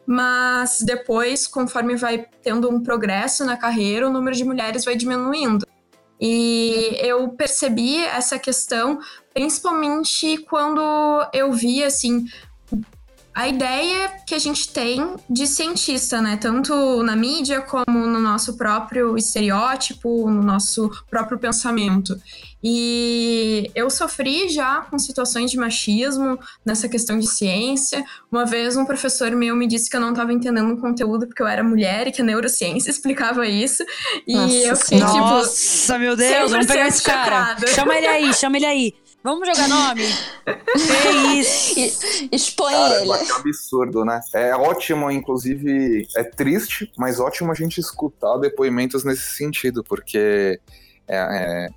[0.06, 5.66] mas depois, conforme vai tendo um progresso na carreira, o número de mulheres vai diminuindo.
[6.20, 8.98] E eu percebi essa questão
[9.34, 10.80] principalmente quando
[11.34, 12.24] eu vi assim
[13.36, 16.38] a ideia que a gente tem de cientista, né?
[16.38, 22.18] Tanto na mídia como no nosso próprio estereótipo, no nosso próprio pensamento.
[22.64, 28.02] E eu sofri já com situações de machismo nessa questão de ciência.
[28.32, 31.42] Uma vez um professor meu me disse que eu não estava entendendo o conteúdo porque
[31.42, 33.84] eu era mulher e que a neurociência explicava isso.
[34.26, 35.12] E Nossa, eu fiquei tipo.
[35.12, 37.54] Nossa, meu Deus, vamos pegar esse cara.
[37.66, 39.05] Chama ele aí, chama ele aí.
[39.26, 40.02] Vamos jogar nome?
[40.72, 42.28] que isso?
[42.30, 43.24] Expõe Cara, ele.
[43.26, 44.20] que absurdo, né?
[44.32, 50.60] É ótimo, inclusive, é triste, mas ótimo a gente escutar depoimentos nesse sentido, porque
[51.08, 51.68] é, é,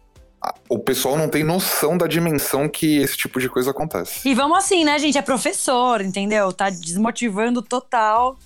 [0.41, 4.27] a- o pessoal não tem noção da dimensão que esse tipo de coisa acontece.
[4.29, 5.17] E vamos assim, né, gente?
[5.17, 6.53] É professor, entendeu?
[6.53, 8.37] Tá desmotivando total.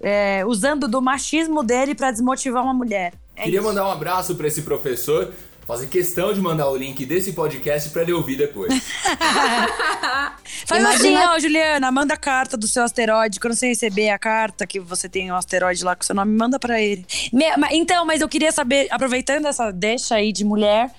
[0.00, 3.14] é, usando do machismo dele pra desmotivar uma mulher.
[3.34, 3.68] É Queria isso.
[3.68, 5.32] mandar um abraço pra esse professor,
[5.66, 8.72] fazer questão de mandar o link desse podcast pra ele ouvir depois.
[10.64, 13.40] Faz Imagina- assim, ó, Juliana, manda a carta do seu asteroide.
[13.40, 16.58] Quando você receber a carta que você tem um asteroide lá com seu nome, manda
[16.58, 17.04] pra ele.
[17.72, 20.90] Então, mas eu queria saber, aproveitando essa deixa aí de mulher,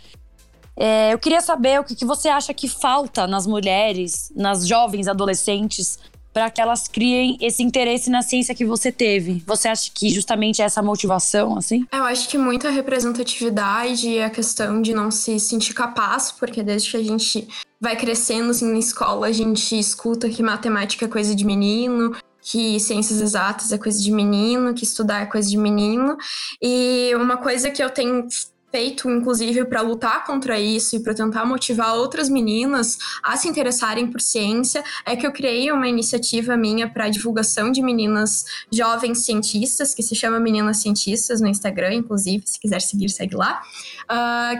[0.76, 5.08] é, eu queria saber o que, que você acha que falta nas mulheres, nas jovens
[5.08, 5.98] adolescentes,
[6.38, 9.42] para que elas criem esse interesse na ciência que você teve.
[9.48, 11.88] Você acha que justamente essa motivação, assim?
[11.92, 16.92] Eu acho que muita representatividade e a questão de não se sentir capaz, porque desde
[16.92, 17.48] que a gente
[17.82, 22.80] vai crescendo assim, na escola, a gente escuta que matemática é coisa de menino, que
[22.80, 26.18] ciências exatas é coisa de menino, que estudar é coisa de menino.
[26.62, 28.28] E uma coisa que eu tenho
[28.72, 34.08] feito, inclusive, para lutar contra isso e para tentar motivar outras meninas a se interessarem
[34.08, 39.94] por ciência, é que eu criei uma iniciativa minha para divulgação de meninas jovens cientistas,
[39.94, 43.62] que se chama Meninas Cientistas no Instagram, inclusive, se quiser seguir, segue lá.
[44.08, 44.60] Ah,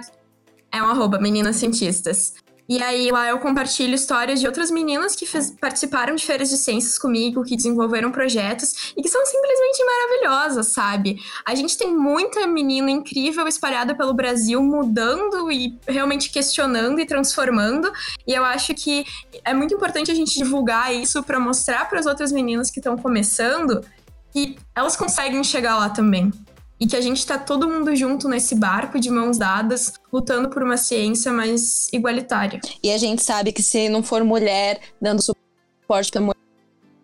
[0.72, 2.34] é um arroba, Meninas Cientistas.
[2.70, 6.58] E aí lá eu compartilho histórias de outras meninas que fez- participaram de feiras de
[6.58, 11.18] ciências comigo, que desenvolveram projetos e que são simplesmente maravilhosas, sabe?
[11.46, 17.92] A gente tem muita menina incrível espalhada pelo Brasil, mudando e realmente questionando e transformando.
[18.28, 19.06] E eu acho que
[19.46, 22.98] é muito importante a gente divulgar isso para mostrar para as outras meninas que estão
[22.98, 23.82] começando
[24.34, 26.32] que elas conseguem chegar lá também.
[26.80, 30.62] E que a gente tá todo mundo junto nesse barco de mãos dadas, lutando por
[30.62, 32.60] uma ciência mais igualitária.
[32.84, 36.38] E a gente sabe que se não for mulher dando suporte pra mulher,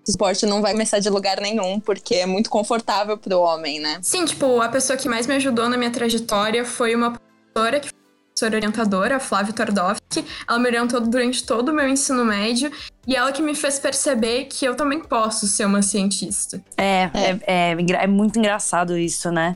[0.04, 3.98] esse suporte não vai começar de lugar nenhum, porque é muito confortável pro homem, né?
[4.02, 7.18] Sim, tipo, a pessoa que mais me ajudou na minha trajetória foi uma
[7.54, 10.26] professora que foi professora orientadora, a Flávia Tordowski.
[10.48, 12.72] Ela me orientou durante todo o meu ensino médio
[13.08, 16.64] e ela que me fez perceber que eu também posso ser uma cientista.
[16.78, 19.56] É, é, é, engra- é muito engraçado isso, né?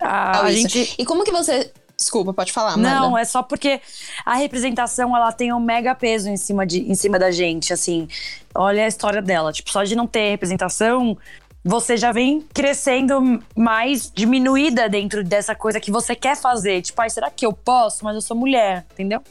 [0.00, 1.72] A, a gente E como que você.
[1.96, 2.94] Desculpa, pode falar, Amanda.
[2.94, 3.78] Não, é só porque
[4.24, 8.08] a representação ela tem um mega peso em cima, de, em cima da gente, assim.
[8.54, 9.52] Olha a história dela.
[9.52, 11.18] Tipo, só de não ter representação,
[11.62, 16.80] você já vem crescendo mais diminuída dentro dessa coisa que você quer fazer.
[16.80, 18.02] Tipo, ai, será que eu posso?
[18.02, 19.22] Mas eu sou mulher, entendeu?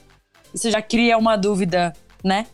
[0.53, 1.91] Isso já cria uma dúvida,
[2.23, 2.45] né?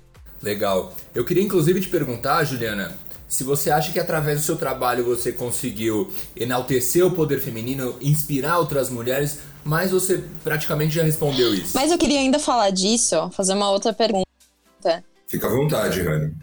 [0.41, 0.93] Legal.
[1.13, 2.95] Eu queria inclusive te perguntar, Juliana,
[3.35, 8.59] se você acha que através do seu trabalho você conseguiu enaltecer o poder feminino, inspirar
[8.59, 11.73] outras mulheres, mas você praticamente já respondeu isso.
[11.75, 14.23] Mas eu queria ainda falar disso, fazer uma outra pergunta.
[15.27, 16.33] Fica à vontade, Rani.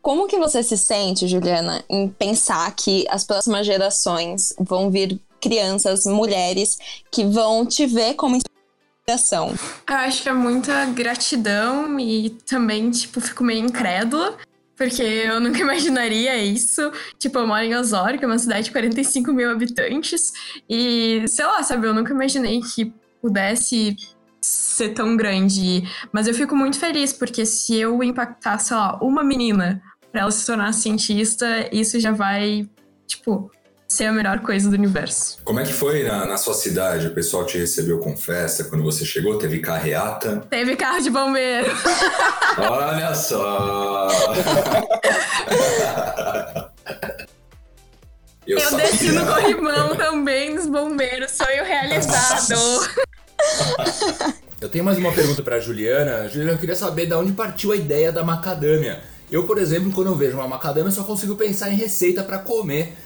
[0.00, 6.06] Como que você se sente, Juliana, em pensar que as próximas gerações vão vir crianças,
[6.06, 6.78] mulheres,
[7.10, 9.54] que vão te ver como inspiração?
[9.86, 14.38] Eu acho que é muita gratidão e também, tipo, fico meio incrédula.
[14.80, 16.90] Porque eu nunca imaginaria isso.
[17.18, 20.32] Tipo, eu moro em Osório, que é uma cidade de 45 mil habitantes.
[20.66, 22.90] E, sei lá, sabe, eu nunca imaginei que
[23.20, 23.94] pudesse
[24.40, 25.84] ser tão grande.
[26.10, 30.30] Mas eu fico muito feliz, porque se eu impactar, sei lá, uma menina pra ela
[30.30, 32.66] se tornar cientista, isso já vai,
[33.06, 33.50] tipo,
[33.86, 35.38] ser a melhor coisa do universo.
[35.44, 37.08] Como é que foi na, na sua cidade?
[37.08, 39.36] O pessoal te recebeu com festa quando você chegou?
[39.36, 40.38] Teve carreata?
[40.48, 41.70] Teve carro de bombeiro.
[42.56, 43.79] Olha só!
[48.46, 52.54] Eu, eu desci no corrimão também dos bombeiros, sonho realizado.
[54.60, 56.28] eu tenho mais uma pergunta para Juliana.
[56.28, 59.02] Juliana, eu queria saber de onde partiu a ideia da macadâmia.
[59.30, 62.96] Eu, por exemplo, quando eu vejo uma macadâmia, só consigo pensar em receita para comer.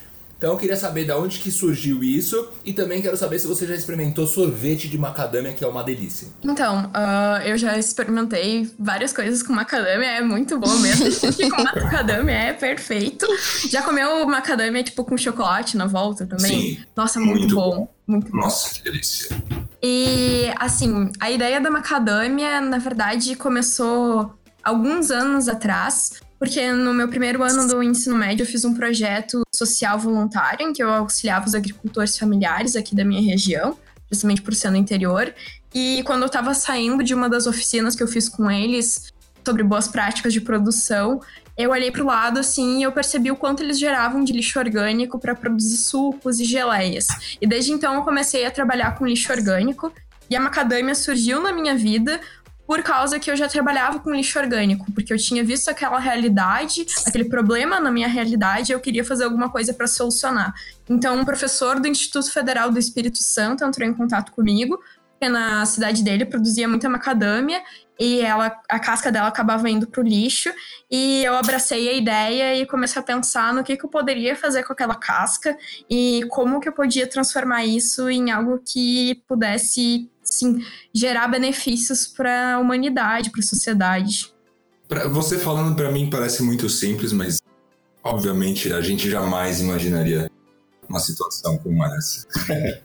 [0.44, 3.66] Então eu queria saber de onde que surgiu isso e também quero saber se você
[3.66, 6.28] já experimentou sorvete de macadâmia, que é uma delícia.
[6.42, 11.06] Então, uh, eu já experimentei várias coisas com macadâmia, é muito bom mesmo.
[11.50, 13.26] com macadâmia é perfeito.
[13.70, 16.76] Já comeu macadâmia tipo com chocolate na volta também?
[16.76, 16.84] Sim.
[16.94, 17.70] Nossa, muito, muito bom.
[17.70, 17.88] bom.
[18.06, 18.36] Muito bom.
[18.36, 19.34] Nossa, que delícia.
[19.82, 27.08] E assim, a ideia da macadâmia, na verdade, começou alguns anos atrás, porque no meu
[27.08, 31.46] primeiro ano do ensino médio eu fiz um projeto social voluntário em que eu auxiliava
[31.46, 33.78] os agricultores familiares aqui da minha região,
[34.12, 35.34] justamente por ser no interior.
[35.74, 39.10] E quando eu estava saindo de uma das oficinas que eu fiz com eles
[39.42, 41.18] sobre boas práticas de produção,
[41.56, 44.58] eu olhei para o lado assim e eu percebi o quanto eles geravam de lixo
[44.58, 47.06] orgânico para produzir sucos e geleias.
[47.40, 49.90] E desde então eu comecei a trabalhar com lixo orgânico
[50.28, 52.20] e a macadâmia surgiu na minha vida
[52.66, 56.86] por causa que eu já trabalhava com lixo orgânico, porque eu tinha visto aquela realidade,
[57.06, 60.54] aquele problema na minha realidade, e eu queria fazer alguma coisa para solucionar.
[60.88, 64.78] Então, um professor do Instituto Federal do Espírito Santo entrou em contato comigo,
[65.10, 67.62] porque na cidade dele produzia muita macadâmia
[67.98, 70.50] e ela, a casca dela acabava indo para o lixo.
[70.90, 74.64] E eu abracei a ideia e comecei a pensar no que, que eu poderia fazer
[74.64, 75.56] com aquela casca
[75.88, 82.54] e como que eu podia transformar isso em algo que pudesse sim, gerar benefícios para
[82.54, 84.32] a humanidade, para a sociedade.
[84.88, 87.40] Pra você falando para mim parece muito simples, mas
[88.02, 90.30] obviamente a gente jamais imaginaria
[90.88, 92.26] uma situação como essa.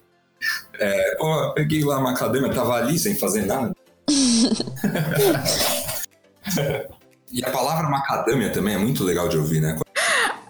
[0.80, 3.74] é, pô, peguei lá uma academia, tava ali sem fazer nada.
[7.32, 9.78] e a palavra macadâmia também é muito legal de ouvir, né?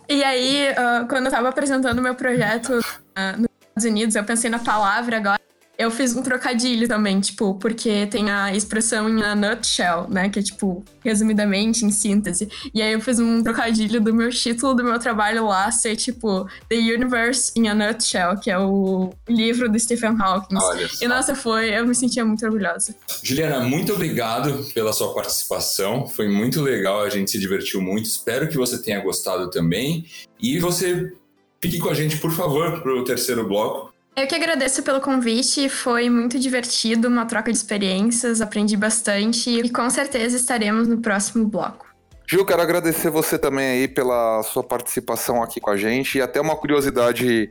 [0.08, 4.50] E aí, uh, quando eu tava apresentando meu projeto uh, nos Estados Unidos, eu pensei
[4.50, 5.39] na palavra agora
[5.80, 10.28] eu fiz um trocadilho também, tipo, porque tem a expressão em a nutshell, né?
[10.28, 12.50] Que é tipo, resumidamente, em síntese.
[12.74, 16.46] E aí eu fiz um trocadilho do meu título do meu trabalho lá ser tipo
[16.68, 20.58] The Universe in a Nutshell, que é o livro do Stephen Hawking.
[21.02, 22.94] E nossa, foi, eu me sentia muito orgulhosa.
[23.24, 26.06] Juliana, muito obrigado pela sua participação.
[26.06, 28.06] Foi muito legal, a gente se divertiu muito.
[28.06, 30.06] Espero que você tenha gostado também.
[30.42, 31.14] E você
[31.62, 33.98] fique com a gente, por favor, para o terceiro bloco.
[34.20, 39.70] Eu que agradeço pelo convite, foi muito divertido, uma troca de experiências, aprendi bastante e
[39.70, 41.88] com certeza estaremos no próximo bloco.
[42.28, 46.42] Gil, quero agradecer você também aí pela sua participação aqui com a gente e até
[46.42, 47.50] uma curiosidade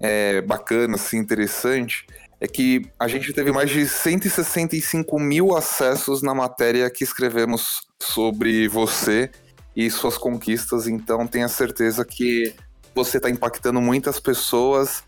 [0.00, 2.06] é, bacana, assim, interessante,
[2.40, 8.66] é que a gente teve mais de 165 mil acessos na matéria que escrevemos sobre
[8.68, 9.30] você
[9.76, 12.54] e suas conquistas, então tenha certeza que
[12.94, 15.04] você está impactando muitas pessoas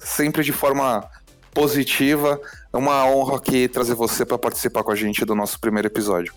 [0.00, 1.08] sempre de forma
[1.52, 2.40] positiva.
[2.72, 6.32] É uma honra aqui trazer você para participar com a gente do nosso primeiro episódio.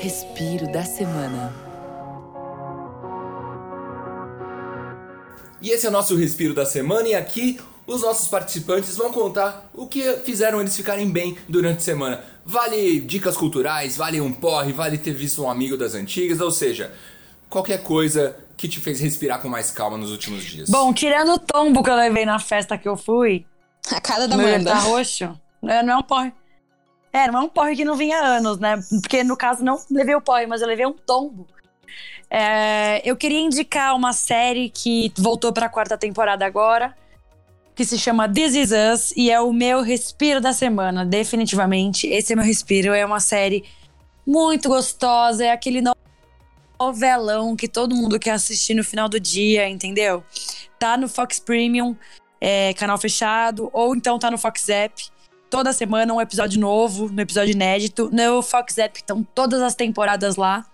[0.00, 1.70] Respiro da semana.
[5.62, 9.68] E esse é o nosso respiro da semana e aqui os nossos participantes vão contar
[9.74, 12.24] o que fizeram eles ficarem bem durante a semana.
[12.44, 16.92] Vale dicas culturais, vale um porre, vale ter visto um amigo das antigas, ou seja,
[17.48, 20.70] qualquer coisa que te fez respirar com mais calma nos últimos dias.
[20.70, 23.44] Bom, tirando o tombo que eu levei na festa que eu fui.
[23.90, 24.70] A cara da Amanda.
[24.70, 25.36] tá roxo.
[25.60, 26.32] Não é um porre.
[27.12, 28.78] É, não é um porre que não vinha há anos, né?
[29.00, 31.44] Porque no caso não levei o porre, mas eu levei um tombo.
[32.30, 36.94] É, eu queria indicar uma série que voltou pra quarta temporada agora,
[37.80, 42.06] que se chama This Is Us e é o meu respiro da semana, definitivamente.
[42.08, 43.64] Esse é meu respiro, é uma série
[44.26, 45.82] muito gostosa, é aquele
[46.78, 50.22] novelão que todo mundo quer assistir no final do dia, entendeu?
[50.78, 51.96] Tá no Fox Premium,
[52.38, 55.02] é, canal fechado, ou então tá no Fox App.
[55.48, 58.10] Toda semana um episódio novo, no episódio inédito.
[58.12, 60.66] No Fox App estão todas as temporadas lá.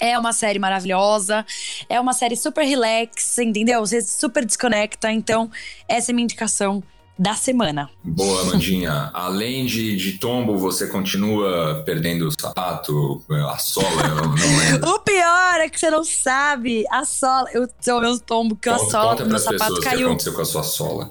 [0.00, 1.46] É uma série maravilhosa,
[1.88, 3.80] é uma série super relax, entendeu?
[3.80, 5.50] Você super desconecta, então
[5.88, 6.82] essa é a minha indicação
[7.18, 7.88] da semana.
[8.02, 9.10] Boa, Amandinha.
[9.14, 14.90] Além de, de tombo, você continua perdendo o sapato, a sola, eu não lembro.
[14.92, 19.14] O pior é que você não sabe, a sola, eu, eu tombo que a sola
[19.16, 20.08] do meu sapato pessoas o que caiu.
[20.08, 21.10] aconteceu com a sua sola.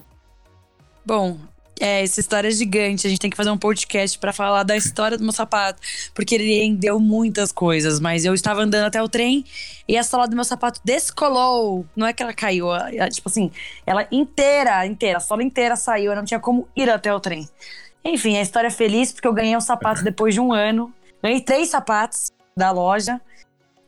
[1.06, 1.38] Bom,
[1.82, 3.08] é, essa história é gigante.
[3.08, 5.82] A gente tem que fazer um podcast pra falar da história do meu sapato,
[6.14, 8.00] porque ele rendeu muitas coisas.
[8.00, 9.44] Mas eu estava andando até o trem
[9.88, 11.86] e a sola do meu sapato descolou.
[11.96, 13.52] Não é que ela caiu, ela- tipo assim,
[13.86, 16.12] ela inteira, inteira, a sola inteira saiu.
[16.12, 17.48] Eu não tinha como ir até o trem.
[18.04, 20.94] Enfim, a história é feliz porque eu ganhei um sapato depois de um ano.
[21.22, 23.20] Ganhei três sapatos da loja.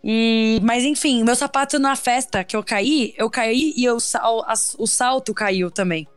[0.04, 3.98] E, mas enfim, meu sapato na festa que eu caí, eu caí e eu,
[4.78, 6.08] o salto caiu também.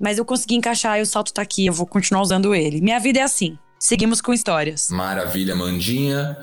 [0.00, 2.80] Mas eu consegui encaixar e o salto tá aqui, eu vou continuar usando ele.
[2.80, 3.58] Minha vida é assim.
[3.78, 4.88] Seguimos com histórias.
[4.90, 6.36] Maravilha, Mandinha.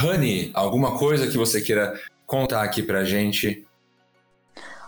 [0.00, 3.64] Honey, alguma coisa que você queira contar aqui pra gente?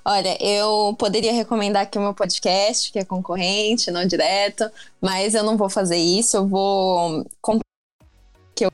[0.04, 4.70] Olha, eu poderia recomendar aqui o meu podcast, que é concorrente, não direto,
[5.00, 6.36] mas eu não vou fazer isso.
[6.36, 7.64] Eu vou contar
[8.54, 8.72] que eu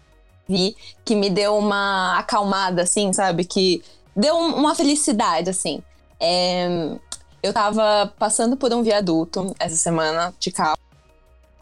[0.48, 3.44] vi, que me deu uma acalmada, assim, sabe?
[3.44, 3.82] Que
[4.14, 5.82] deu uma felicidade, assim.
[6.20, 6.96] É,
[7.42, 10.78] eu tava passando por um viaduto essa semana de carro.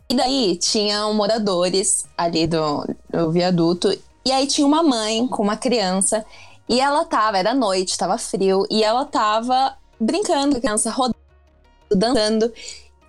[0.09, 3.97] E daí tinham moradores ali do, do viaduto.
[4.25, 6.25] E aí tinha uma mãe com uma criança.
[6.69, 8.67] E ela tava, era noite, tava frio.
[8.69, 11.17] E ela tava brincando a criança, rodando,
[11.91, 12.53] dançando.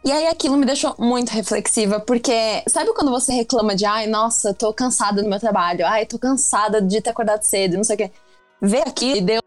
[0.03, 4.51] E aí aquilo me deixou muito reflexiva, porque sabe quando você reclama de ai, nossa,
[4.51, 7.97] tô cansada do meu trabalho, ai, tô cansada de ter acordado cedo, não sei o
[7.97, 8.11] quê.
[8.59, 9.41] Ver aquilo e deu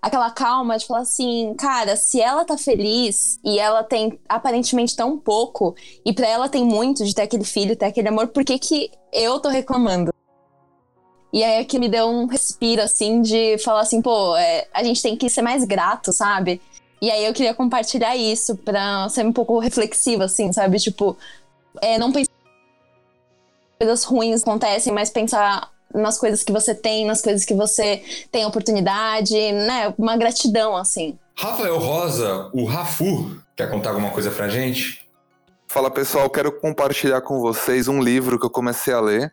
[0.00, 5.18] aquela calma de falar assim, cara, se ela tá feliz e ela tem aparentemente tão
[5.18, 5.74] pouco,
[6.04, 8.90] e para ela tem muito de ter aquele filho, ter aquele amor, por que, que
[9.12, 10.12] eu tô reclamando?
[11.32, 14.82] E aí é que me deu um respiro, assim, de falar assim, pô, é, a
[14.82, 16.60] gente tem que ser mais grato, sabe?
[17.00, 20.78] E aí eu queria compartilhar isso pra ser um pouco reflexiva, assim, sabe?
[20.78, 21.16] Tipo,
[21.82, 22.30] é, não pensar
[23.78, 28.44] coisas ruins acontecem, mas pensar nas coisas que você tem, nas coisas que você tem
[28.44, 29.94] oportunidade, né?
[29.98, 31.18] Uma gratidão, assim.
[31.36, 35.08] Rafael Rosa, o Rafu, quer contar alguma coisa pra gente?
[35.66, 39.32] Fala pessoal, quero compartilhar com vocês um livro que eu comecei a ler.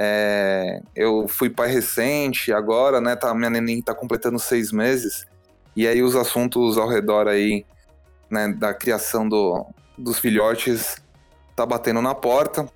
[0.00, 3.16] É, eu fui pai recente, agora, né?
[3.16, 5.26] Tá, minha neném tá completando seis meses.
[5.74, 7.64] E aí os assuntos ao redor aí,
[8.30, 9.66] né, da criação do,
[9.96, 10.96] dos filhotes
[11.54, 12.68] tá batendo na porta.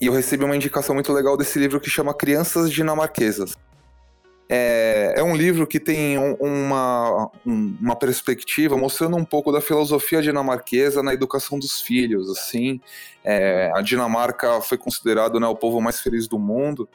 [0.00, 3.56] E eu recebi uma indicação muito legal desse livro que chama Crianças Dinamarquesas.
[4.48, 9.60] É, é um livro que tem um, uma, um, uma perspectiva mostrando um pouco da
[9.60, 12.30] filosofia dinamarquesa na educação dos filhos.
[12.30, 12.80] Assim,
[13.24, 16.88] é, a Dinamarca foi considerado né, o povo mais feliz do mundo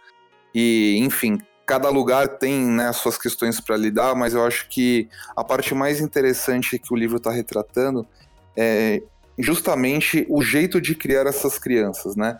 [0.55, 5.43] e, enfim, cada lugar tem né, suas questões para lidar, mas eu acho que a
[5.43, 8.07] parte mais interessante que o livro está retratando
[8.55, 9.01] é
[9.37, 12.39] justamente o jeito de criar essas crianças, né?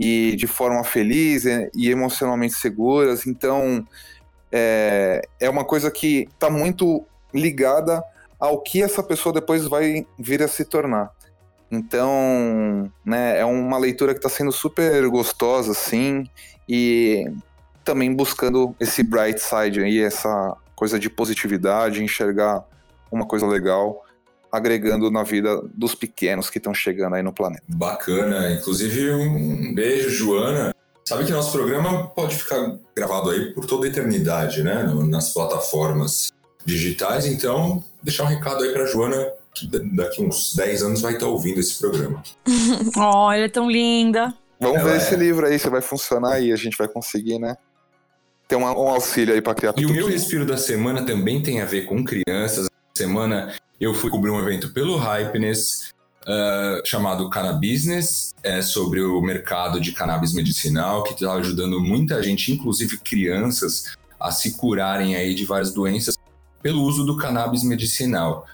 [0.00, 3.26] E de forma feliz e emocionalmente seguras.
[3.26, 3.86] Então,
[4.50, 8.02] é, é uma coisa que está muito ligada
[8.38, 11.10] ao que essa pessoa depois vai vir a se tornar.
[11.70, 16.24] Então, né, é uma leitura que está sendo super gostosa, assim,
[16.66, 17.30] e
[17.84, 22.64] também buscando esse bright side aí, essa coisa de positividade, enxergar
[23.12, 24.02] uma coisa legal
[24.50, 27.62] agregando na vida dos pequenos que estão chegando aí no planeta.
[27.68, 30.74] Bacana, inclusive um beijo, Joana.
[31.04, 34.84] Sabe que nosso programa pode ficar gravado aí por toda a eternidade, né?
[35.08, 36.32] Nas plataformas
[36.64, 41.26] digitais, então deixar um recado aí para Joana que daqui uns 10 anos vai estar
[41.26, 42.22] ouvindo esse programa.
[42.96, 44.32] oh, ela é tão linda.
[44.58, 44.96] Vamos ela ver é...
[44.98, 47.56] esse livro aí, se vai funcionar e a gente vai conseguir, né?
[48.46, 51.60] Ter um, um auxílio aí para criar E o meu respiro da semana também tem
[51.60, 52.68] a ver com crianças.
[52.96, 55.90] Semana eu fui cobrir um evento pelo Hypeness,
[56.22, 62.52] uh, chamado Cannabis, é, sobre o mercado de cannabis medicinal, que está ajudando muita gente,
[62.52, 66.16] inclusive crianças, a se curarem aí de várias doenças
[66.62, 68.46] pelo uso do cannabis medicinal.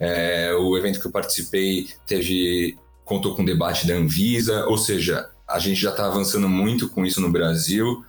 [0.00, 5.58] É, o evento que eu participei teve contou com debate da Anvisa, ou seja, a
[5.60, 8.04] gente já está avançando muito com isso no Brasil.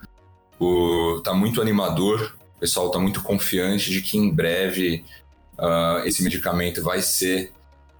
[1.18, 5.04] Está muito animador, o pessoal está muito confiante de que em breve
[5.58, 7.52] uh, esse medicamento vai ser,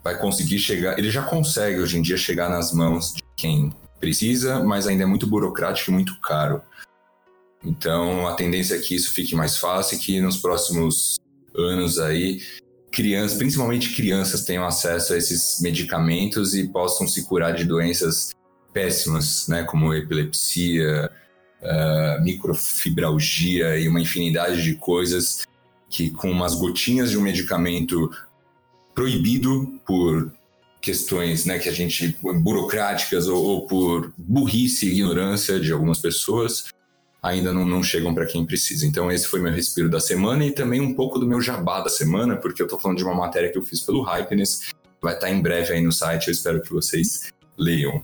[0.02, 4.62] vai conseguir chegar, ele já consegue hoje em dia chegar nas mãos de quem precisa,
[4.62, 6.62] mas ainda é muito burocrático e muito caro.
[7.64, 11.18] Então a tendência é que isso fique mais fácil e que nos próximos
[11.56, 12.40] anos aí
[12.92, 18.30] crianças, principalmente crianças, tenham acesso a esses medicamentos e possam se curar de doenças
[18.72, 21.10] péssimas, né, como epilepsia,
[21.62, 25.42] uh, microfibralgia e uma infinidade de coisas
[25.94, 28.10] que com umas gotinhas de um medicamento
[28.92, 30.32] proibido por
[30.82, 36.64] questões né, que a gente burocráticas ou, ou por burrice e ignorância de algumas pessoas
[37.22, 38.84] ainda não, não chegam para quem precisa.
[38.84, 41.88] Então esse foi meu respiro da semana e também um pouco do meu jabá da
[41.88, 45.28] semana, porque eu estou falando de uma matéria que eu fiz pelo Hypeness, vai estar
[45.28, 48.02] tá em breve aí no site, eu espero que vocês leiam.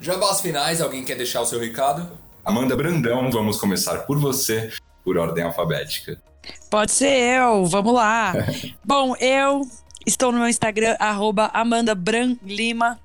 [0.00, 2.08] Jabás finais, alguém quer deixar o seu recado?
[2.44, 4.70] Amanda Brandão, vamos começar por você,
[5.04, 6.22] por ordem alfabética.
[6.70, 8.32] Pode ser eu, vamos lá.
[8.84, 9.68] Bom, eu
[10.06, 12.98] estou no meu Instagram, arroba Amanda Bran Lima.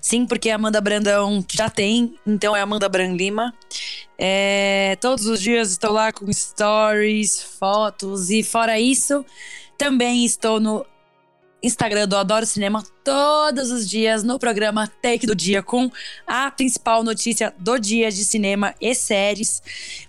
[0.00, 3.54] Sim, porque Amanda Brandão já tem, então é Amanda Bran Lima.
[4.18, 9.24] É, todos os dias estou lá com stories, fotos e fora isso,
[9.78, 10.84] também estou no
[11.62, 15.90] Instagram do Adoro Cinema todos os dias no programa Take do Dia com
[16.26, 19.62] a principal notícia do dia de cinema e séries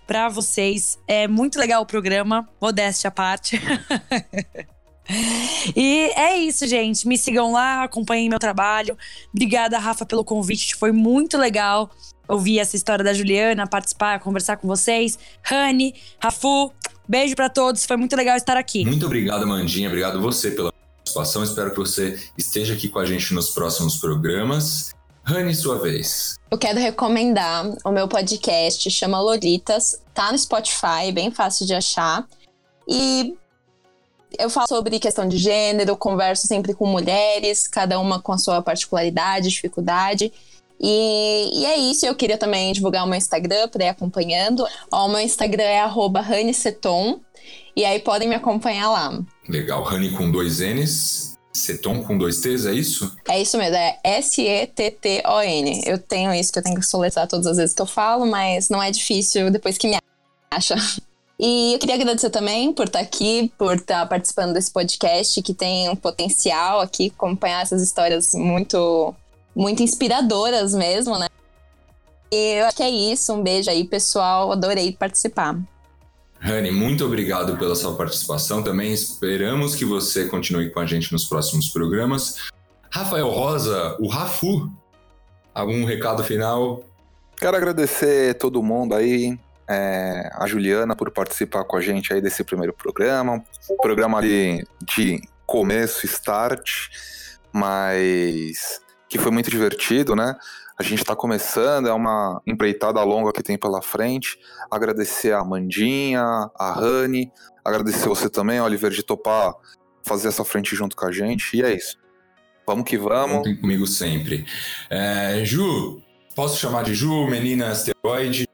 [0.08, 0.97] para vocês.
[1.08, 3.60] É muito legal o programa, modéstia à parte.
[5.76, 7.06] E é isso, gente.
[7.06, 8.97] Me sigam lá, acompanhem meu trabalho.
[9.34, 10.76] Obrigada, Rafa, pelo convite.
[10.76, 11.91] Foi muito legal
[12.28, 15.20] ouvir essa história da Juliana, participar, conversar com vocês.
[15.43, 16.72] Rani, Rafu,
[17.08, 17.86] beijo para todos.
[17.86, 18.86] Foi muito legal estar aqui.
[18.86, 19.89] Muito obrigado, Mandinha.
[19.89, 20.71] Obrigado você pela
[21.12, 21.43] participação.
[21.43, 24.91] Espero que você esteja aqui com a gente nos próximos programas.
[25.24, 26.36] Rani, sua vez.
[26.49, 30.01] Eu quero recomendar o meu podcast, chama Lolitas.
[30.14, 32.26] Tá no Spotify, bem fácil de achar.
[32.88, 33.36] E
[34.39, 38.62] eu falo sobre questão de gênero, converso sempre com mulheres, cada uma com a sua
[38.62, 40.34] particularidade, dificuldade.
[40.84, 44.66] E, e é isso, eu queria também divulgar o meu Instagram para ir acompanhando.
[44.91, 47.20] Ó, o meu Instagram é @raniseton
[47.76, 49.22] e aí podem me acompanhar lá.
[49.52, 53.16] Legal, Rani com dois N's, Seton com dois T's, é isso?
[53.28, 55.84] É isso mesmo, é S-E-T-T-O-N.
[55.86, 58.70] Eu tenho isso que eu tenho que soletrar todas as vezes que eu falo, mas
[58.70, 59.97] não é difícil depois que me
[60.49, 60.76] acha.
[61.38, 65.89] E eu queria agradecer também por estar aqui, por estar participando desse podcast que tem
[65.89, 69.14] um potencial aqui, acompanhar essas histórias muito,
[69.56, 71.28] muito inspiradoras mesmo, né?
[72.32, 73.34] E eu acho que é isso.
[73.34, 74.52] Um beijo aí, pessoal.
[74.52, 75.60] Adorei participar.
[76.44, 78.92] Rani, muito obrigado pela sua participação também.
[78.92, 82.50] Esperamos que você continue com a gente nos próximos programas.
[82.89, 84.68] Rafael Rosa, o Rafu,
[85.54, 86.84] algum recado final?
[87.38, 89.39] Quero agradecer todo mundo aí,
[89.70, 93.44] é, a Juliana por participar com a gente aí desse primeiro programa.
[93.80, 96.88] Programa ali de começo, start,
[97.54, 100.36] mas que foi muito divertido, né?
[100.80, 104.38] A gente está começando, é uma empreitada longa que tem pela frente.
[104.70, 106.24] Agradecer a Mandinha,
[106.58, 107.32] a Rani,
[107.64, 109.54] agradecer você também, Oliver, de topar
[110.04, 111.56] fazer essa frente junto com a gente.
[111.56, 111.98] E é isso.
[112.66, 113.38] Vamos que vamos.
[113.38, 114.46] Contem comigo sempre.
[114.90, 116.02] É, Ju,
[116.36, 118.48] posso chamar de Ju, menina asteroide?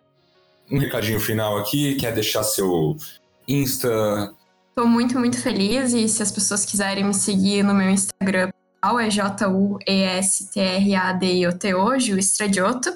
[0.71, 2.95] um recadinho final aqui, quer deixar seu
[3.47, 4.33] Insta?
[4.75, 8.49] Tô muito, muito feliz e se as pessoas quiserem me seguir no meu Instagram,
[8.99, 12.95] é J-U-E-S-T-R-A-D-I-O-T-O, Ju Estradioto.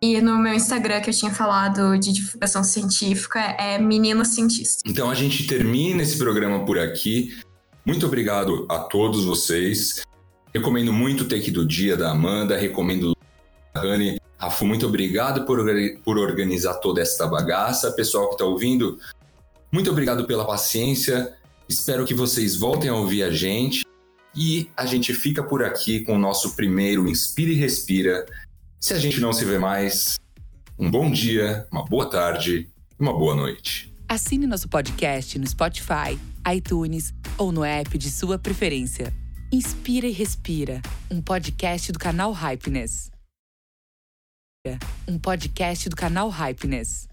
[0.00, 4.82] E no meu Instagram, que eu tinha falado de divulgação científica, é Menina Cientista.
[4.86, 7.34] Então a gente termina esse programa por aqui.
[7.86, 10.02] Muito obrigado a todos vocês.
[10.54, 13.16] Recomendo muito o take do dia da Amanda, recomendo
[13.72, 14.20] a Rani.
[14.36, 15.64] Rafu, muito obrigado por,
[16.04, 17.92] por organizar toda esta bagaça.
[17.92, 18.98] Pessoal que está ouvindo,
[19.72, 21.32] muito obrigado pela paciência.
[21.68, 23.83] Espero que vocês voltem a ouvir a gente.
[24.36, 28.26] E a gente fica por aqui com o nosso primeiro Inspira e Respira.
[28.80, 30.18] Se a gente não se vê mais,
[30.78, 32.68] um bom dia, uma boa tarde
[32.98, 33.92] e uma boa noite.
[34.08, 36.18] Assine nosso podcast no Spotify,
[36.54, 39.12] iTunes ou no app de sua preferência.
[39.52, 43.14] Inspira e Respira, um podcast do canal Hypeness
[45.06, 47.06] um podcast do canal Hypeness.